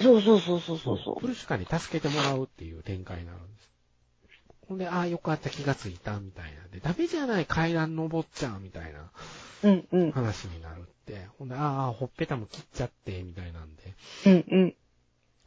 [0.00, 0.02] う。
[0.02, 3.70] そうそうそうそうそうそプルシカに助けてもらうっていう展開になるんです。
[4.68, 9.10] ほんで、ああ、よかった気がついた、みたいなんで、ダメじゃない階段登っちゃう、みたいな
[9.64, 9.68] う。
[9.68, 10.12] うんうん。
[10.12, 11.26] 話になるって。
[11.38, 13.94] ほんで、ああ、ほっぺたも切っちゃって、みたいなんで。
[14.26, 14.74] うんうん。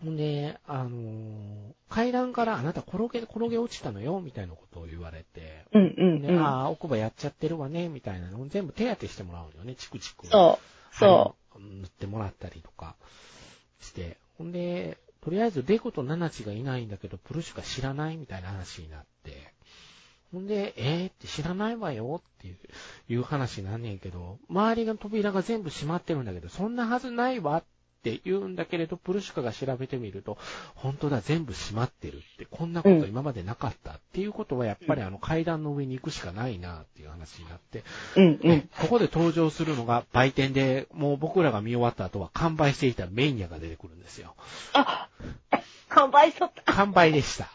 [0.03, 5.65] ほんで、あのー階段からあなた転げ、転げ落ちたのよ、みたいなことを言われて。
[5.73, 6.39] うんうんで、うん。
[6.39, 10.25] ああ、奥歯やっちゃってるわね、みたいなのを全部手当てしてもらうのよね、チクチク。
[10.27, 10.95] そう。
[10.95, 12.95] そ針塗ってもらったりとか
[13.81, 14.17] して。
[14.41, 19.53] ほんで、とりあえずデコとナナチがいないんだけど、プルシュカ知らないみたいな話になって。
[20.31, 22.57] ほんで、えー、って知らないわよっていう
[23.09, 27.63] いう話になんねんけど、周りの扉が全部閉まってるんだけど、そんなはずないわっ
[28.03, 30.37] て言うんだけれど、プルシュカが調べてみると、
[30.75, 37.83] 本当だ、全部閉まってるって、こんなこと今までなかったっていうことは、やっぱりあの階段の上に行くしかないなっていう話になって、
[38.15, 38.21] う。
[38.21, 38.69] うんうん。
[38.79, 44.35] ここで登場するのが売店で、もう僕らが見終わった後は完売していたメイニャが出てくるんですよ。
[44.73, 45.07] あ
[45.89, 46.73] 完売しとった。
[46.73, 47.49] 完売でした。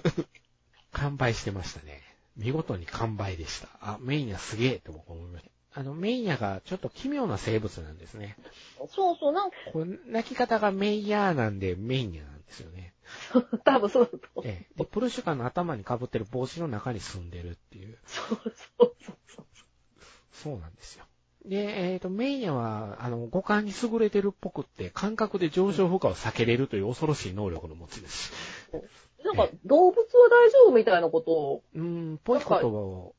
[0.92, 2.02] 完売してましたね。
[2.36, 3.68] 見事に完売でした。
[3.80, 5.53] あ、メイニャすげえって僕思いました。
[5.76, 8.36] あの、メイニャがちょっと奇妙な生物なんですね。
[8.88, 12.94] そうそう、なんか、これ、泣き方がメイヤーなんでメイニャなんですよね。
[13.64, 14.46] 多分そうだと思う。
[14.46, 14.78] ええ。
[14.78, 17.98] で、プルシュカの頭に被ってる帽子の中に住んでるっていう。
[18.04, 19.46] そうそうそうそう。
[20.30, 21.04] そうなんですよ。
[21.44, 28.32] で、えっ、と、メイヤは、あの、五感に優れてるっぽくって、感覚で上昇負荷を避けれるという恐ろしい能力の持ち主。
[29.24, 31.82] なんか、動物は大丈夫みたいなことを、うー
[32.14, 33.13] ん、ぽいこと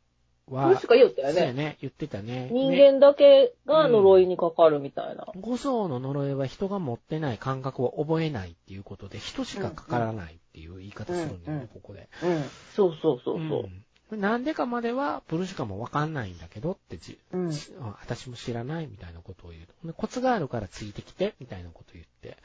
[0.50, 1.34] は、もしか言ったよね。
[1.34, 2.50] そうやね、言ってたね。
[2.52, 5.26] 人ね間だけが呪いにかかるみたいな。
[5.40, 12.10] 五層の呪いは人が持ってない感覚を覚えないっていうことで、人しかかからないっていう言い方するんだよね、うんうんここで。
[12.24, 12.44] うん。
[12.76, 13.64] そうそうそうそう。
[13.64, 17.52] うんなんでかまでは、プルシカもわかんないんだけどってじ、うん
[18.00, 19.88] 私も知らないみたいなことを言うと。
[19.88, 22.38] でコツがあるからついてきて、みたいなことを言って、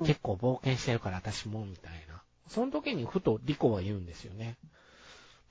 [0.00, 2.20] うん結構冒険してるから私も、みたいな。
[2.48, 4.56] その時にふとリコは言うんですよね。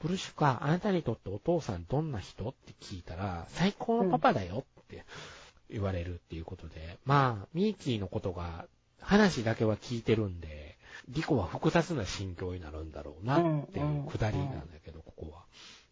[0.03, 2.49] プルシュカ、あなたにとってお父さんどんな人？
[2.49, 5.05] って聞いたら、最高のパパだよって
[5.69, 8.65] 言われるっていうことで、まあ、ミーキーのことが、
[8.99, 10.77] 話だけは聞いてるんで、
[11.07, 15.43] リコは複雑な心境になるんだろうなっていうくだりなんだけど、ここは。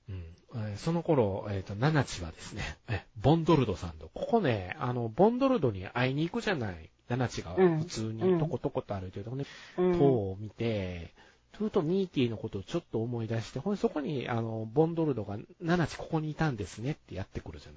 [0.09, 0.23] うん。
[0.55, 6.89] えーその頃、えっ、と、ナナチはですね、え、 ボンドルドさんと、ここね、あの、ボンドルドに会いに行くじゃない。
[7.07, 9.45] ナナチが普通にトコトコと歩いてるとこね、
[9.77, 9.97] うん。
[9.97, 11.13] 塔を見て、
[11.57, 17.71] ふとミーティーのことをちょっと思い出して、ほんでそこに、あの、ボンドルドが、ナナチここにいたんですねってやってくるじゃ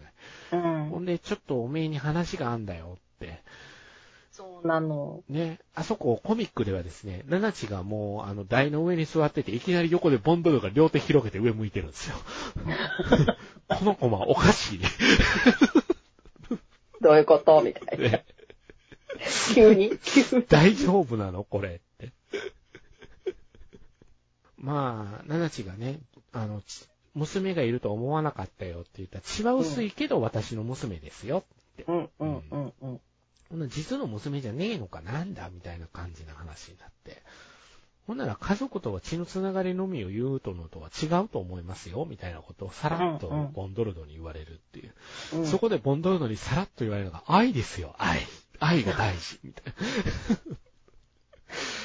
[0.56, 0.64] ない。
[0.64, 3.42] うんほんで、ちょっとおめえに話があんだよって。
[4.30, 5.22] そうなの。
[5.28, 12.16] ね、あそこ、コミックではですね、ナナチがもう、あの、台の上に座ってて、いきなり横でボンドルドが両手広げて上向いてるんですよ。
[13.68, 14.88] このコマおかしいね。
[17.00, 17.60] どういうこと？
[17.62, 18.08] みたいな。
[18.08, 18.24] ね
[19.54, 19.92] 急に？
[20.02, 20.44] 急に。
[20.48, 21.44] 大丈夫なの？
[21.44, 21.80] これ。
[24.64, 26.00] まあ、ナナチがね、
[26.32, 31.84] あの、ち娘がいると思わなかったよって言ったら、血は薄いけど私の娘ですよって。
[31.86, 33.00] うんうんうんうん。
[33.50, 37.22] ほんなら実の娘じゃねえのかなんだみたいな感じな話になって。
[38.06, 44.94] ほんなら家族とは血のつながりのみを言うとのとは違うと思いますよみたいなことをさらっとうんうんボンドルドに言われるっていう。
[45.34, 48.20] うんそこでボンドルドにさらっと言われるのが愛ですよ、愛。
[48.58, 49.38] 愛が大事。
[49.44, 49.74] みたい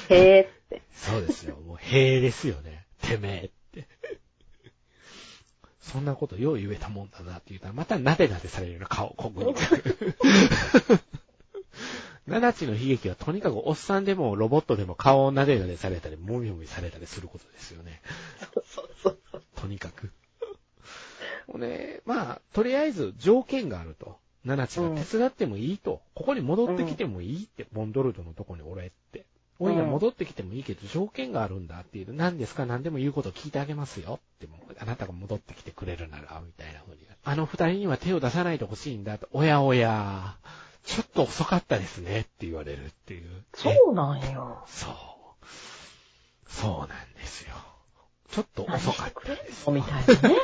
[0.08, 0.16] な。
[0.16, 0.59] へえ。
[0.92, 1.56] そうですよ。
[1.56, 2.86] もう、へえですよね。
[3.02, 3.50] てめえっ
[3.82, 3.88] て。
[5.80, 9.54] そんなことよう言えたもんだなって言ったら、またなでなでされるような顔、ここに。
[12.26, 18.02] 七地の悲劇はとにかくおっさんでもロボットでも顔をなでなでされたり、もみもみされたりすることですよね。
[18.38, 19.42] そうそうそうそう。
[19.56, 20.12] とにかく。
[21.48, 24.18] もうね、まあ、とりあえず条件があると。
[24.44, 26.00] 七地が手伝ってもいいと。
[26.14, 29.19] ここに戻ってきてもいいって、ボンドルドのとこに俺って。
[29.60, 32.14] おいら戻ってきてもいいけど条件があるんだっていう。
[32.14, 34.48] 何ですか何でも言うこと聞いてあげますよって。
[34.78, 37.02] あなたが戻ってきてくれるなら、みたいな風に。
[37.22, 39.28] あの二人には手を出さないでほしいんだと。
[39.32, 40.36] おやおや、
[40.84, 43.28] ちょっと遅かったですねって言われるっていう。
[43.54, 44.64] そうなんよ。
[44.66, 44.94] そう。
[46.48, 47.54] そうなんですよ。
[48.30, 49.70] ちょっと遅かったです。
[49.70, 50.36] みたいなね。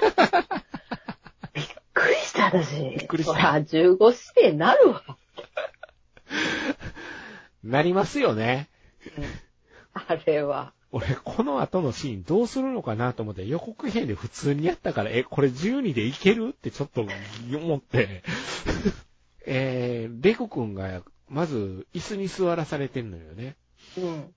[1.54, 2.80] びっくりした、私。
[2.80, 5.02] びっくりしたそら、15指定なるわ。
[7.64, 8.68] なりますよね。
[9.94, 10.72] あれは。
[10.92, 18.22] 俺、この後のシーンどうするのかなと思って予告編で普通にやったから、え、これ12でいけるってちょっと思って、
[19.46, 23.56] えー、レグ君が、まず、椅子に座らされてんのよね。
[23.98, 24.34] うん。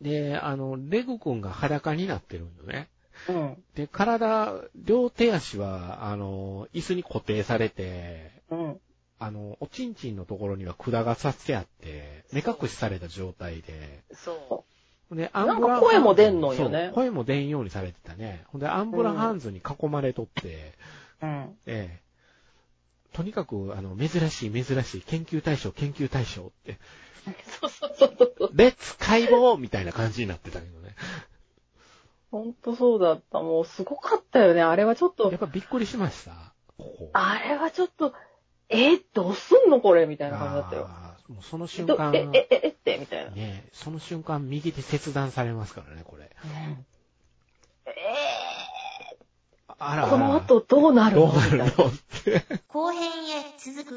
[0.00, 2.88] で、あの、レグ君が裸になってるのね。
[3.28, 3.62] うん。
[3.74, 8.80] で、体、両手足は、あの、椅子に固定されて、うん。
[9.18, 14.64] あの、おちんちんのところには管が刺してあって、目隠しされた状態で、そ
[15.12, 18.44] で、なんか声も出んのよね声も出んようにされてたね。
[18.48, 20.74] ほんで、アンブラハンズに囲まれとって、
[21.22, 21.26] う。
[21.26, 21.58] うん。
[21.66, 22.04] ええ
[23.12, 26.78] とにかく、あの、珍しい、珍しい、研究対象、研究対象って、
[27.60, 28.50] そうそうそうそう。
[28.54, 30.96] レッツ解剖みたいな感じになってたけどね。
[32.32, 33.40] ほんとそうだった。
[33.40, 34.62] もうすごかったよね。
[34.62, 36.32] あれはちょっとやっ、ぱびっくりしました。
[36.76, 37.10] ここ。
[37.12, 38.12] あれはちょっと、
[38.74, 40.88] えどうすんのこれみたいな感じだったよ。
[41.28, 43.30] もうその瞬ど間、え、え、え、えってみたいな。
[43.30, 46.30] ねその瞬間、右手切断されますからね、これ。
[46.44, 46.86] うん
[47.86, 47.92] え
[49.76, 51.32] あらあらー、この後どうなるどの？
[51.34, 51.56] みたいな。
[51.56, 51.86] うなるの？
[51.86, 51.92] っ
[52.24, 52.42] て。
[52.68, 53.92] 後編へ続く。